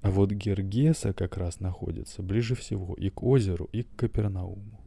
А 0.01 0.11
вот 0.11 0.31
Гергеса 0.31 1.13
как 1.13 1.37
раз 1.37 1.61
находится 1.61 2.23
ближе 2.23 2.55
всего 2.55 2.95
и 2.95 3.11
к 3.11 3.23
озеру, 3.23 3.69
и 3.73 3.83
к 3.83 3.97
Капернауму. 3.97 4.81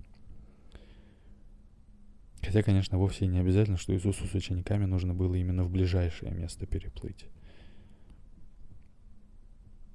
Хотя, 2.42 2.64
конечно, 2.64 2.98
вовсе 2.98 3.28
не 3.28 3.40
обязательно, 3.40 3.78
что 3.78 3.94
Иисусу 3.94 4.26
с 4.26 4.34
учениками 4.34 4.86
нужно 4.86 5.14
было 5.14 5.36
именно 5.36 5.64
в 5.64 5.70
ближайшее 5.70 6.32
место 6.32 6.66
переплыть. 6.66 7.26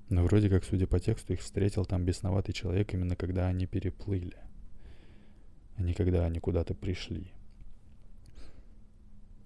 Но 0.09 0.23
вроде 0.23 0.49
как, 0.49 0.65
судя 0.65 0.87
по 0.87 1.01
тексту, 1.01 1.33
их 1.33 1.41
встретил 1.41 1.85
там 1.85 2.05
бесноватый 2.05 2.55
человек 2.55 2.95
именно 2.95 3.17
когда 3.17 3.49
они 3.49 3.67
переплыли, 3.67 4.37
а 5.75 5.83
не 5.83 5.95
когда 5.95 6.25
они 6.25 6.39
куда-то 6.39 6.75
пришли. 6.75 7.33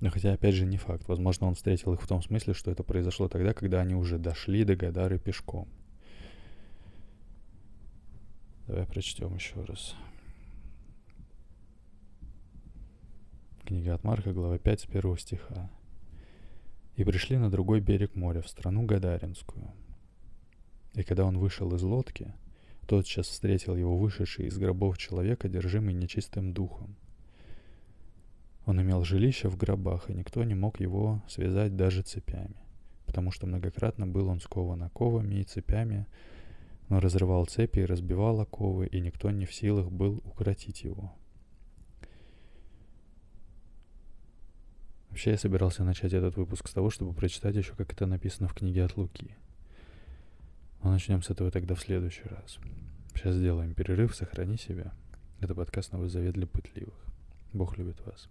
Но 0.01 0.09
хотя, 0.11 0.33
опять 0.33 0.55
же, 0.55 0.65
не 0.65 0.79
факт. 0.79 1.07
Возможно, 1.09 1.47
он 1.47 1.55
встретил 1.55 1.93
их 1.93 2.01
в 2.01 2.07
том 2.07 2.23
смысле, 2.23 2.55
что 2.55 2.71
это 2.71 2.83
произошло 2.83 3.29
тогда, 3.29 3.53
когда 3.53 3.81
они 3.81 3.95
уже 3.95 4.19
дошли 4.19 4.65
до 4.65 4.75
Гадары 4.75 5.19
пешком. 5.19 5.69
Давай 8.67 8.87
прочтем 8.87 9.35
еще 9.35 9.63
раз. 9.65 9.95
Книга 13.65 13.95
от 13.95 14.05
Марка, 14.05 14.33
глава 14.33 14.59
5, 14.59 14.81
с 14.81 14.85
1 14.87 15.19
стиха. 15.19 15.71
«И 16.97 17.05
пришли 17.05 17.37
на 17.37 17.51
другой 17.51 17.81
берег 17.81 18.15
моря, 18.15 18.41
в 18.41 18.49
страну 18.49 18.85
Гадаринскую. 18.85 19.71
И 20.95 21.03
когда 21.03 21.25
он 21.25 21.39
вышел 21.39 21.73
из 21.75 21.83
лодки, 21.83 22.35
тот 22.87 23.07
сейчас 23.07 23.29
встретил 23.29 23.77
его 23.77 23.97
вышедший 23.97 24.47
из 24.47 24.59
гробов 24.59 24.99
человек, 24.99 25.45
одержимый 25.45 25.95
нечистым 25.95 26.53
духом. 26.53 26.97
Он 28.67 28.81
имел 28.81 29.05
жилище 29.05 29.49
в 29.49 29.57
гробах, 29.57 30.11
и 30.11 30.15
никто 30.15 30.45
не 30.45 30.55
мог 30.55 30.81
его 30.81 31.23
связать 31.29 31.77
даже 31.77 32.03
цепями, 32.03 32.57
потому 33.07 33.31
что 33.31 33.47
многократно 33.47 34.07
был 34.07 34.29
он 34.29 34.41
скован 34.41 34.83
оковами 34.83 35.37
и 35.37 35.45
цепями, 35.45 36.07
но 36.89 37.01
разрывал 37.01 37.47
цепи 37.47 37.81
и 37.81 37.85
разбивал 37.85 38.41
оковы, 38.41 38.87
и 38.87 39.01
никто 39.01 39.31
не 39.31 39.47
в 39.47 39.55
силах 39.55 39.91
был 39.91 40.21
укротить 40.25 40.83
его. 40.83 41.13
Вообще 45.09 45.33
я 45.33 45.39
собирался 45.39 45.83
начать 45.83 46.13
этот 46.13 46.37
выпуск 46.37 46.69
с 46.69 46.73
того, 46.73 46.91
чтобы 46.91 47.13
прочитать 47.13 47.57
еще, 47.57 47.75
как 47.75 47.93
это 47.93 48.07
написано 48.07 48.49
в 48.49 48.55
книге 48.55 48.85
от 48.85 48.97
Луки. 48.97 49.35
Но 50.83 50.93
начнем 50.93 51.23
с 51.23 51.31
этого 51.31 51.51
тогда 51.51 51.75
в 51.75 51.81
следующий 51.81 52.25
раз. 52.25 52.59
Сейчас 53.15 53.35
сделаем 53.35 53.75
перерыв, 53.75 54.15
сохрани 54.15 54.57
себя. 54.57 54.93
Это 55.41 55.55
подкаст 55.55 55.93
«Новый 55.93 56.09
завет 56.09 56.35
для 56.35 56.47
пытливых». 56.47 56.95
Бог 57.53 57.77
любит 57.77 58.01
вас. 58.07 58.29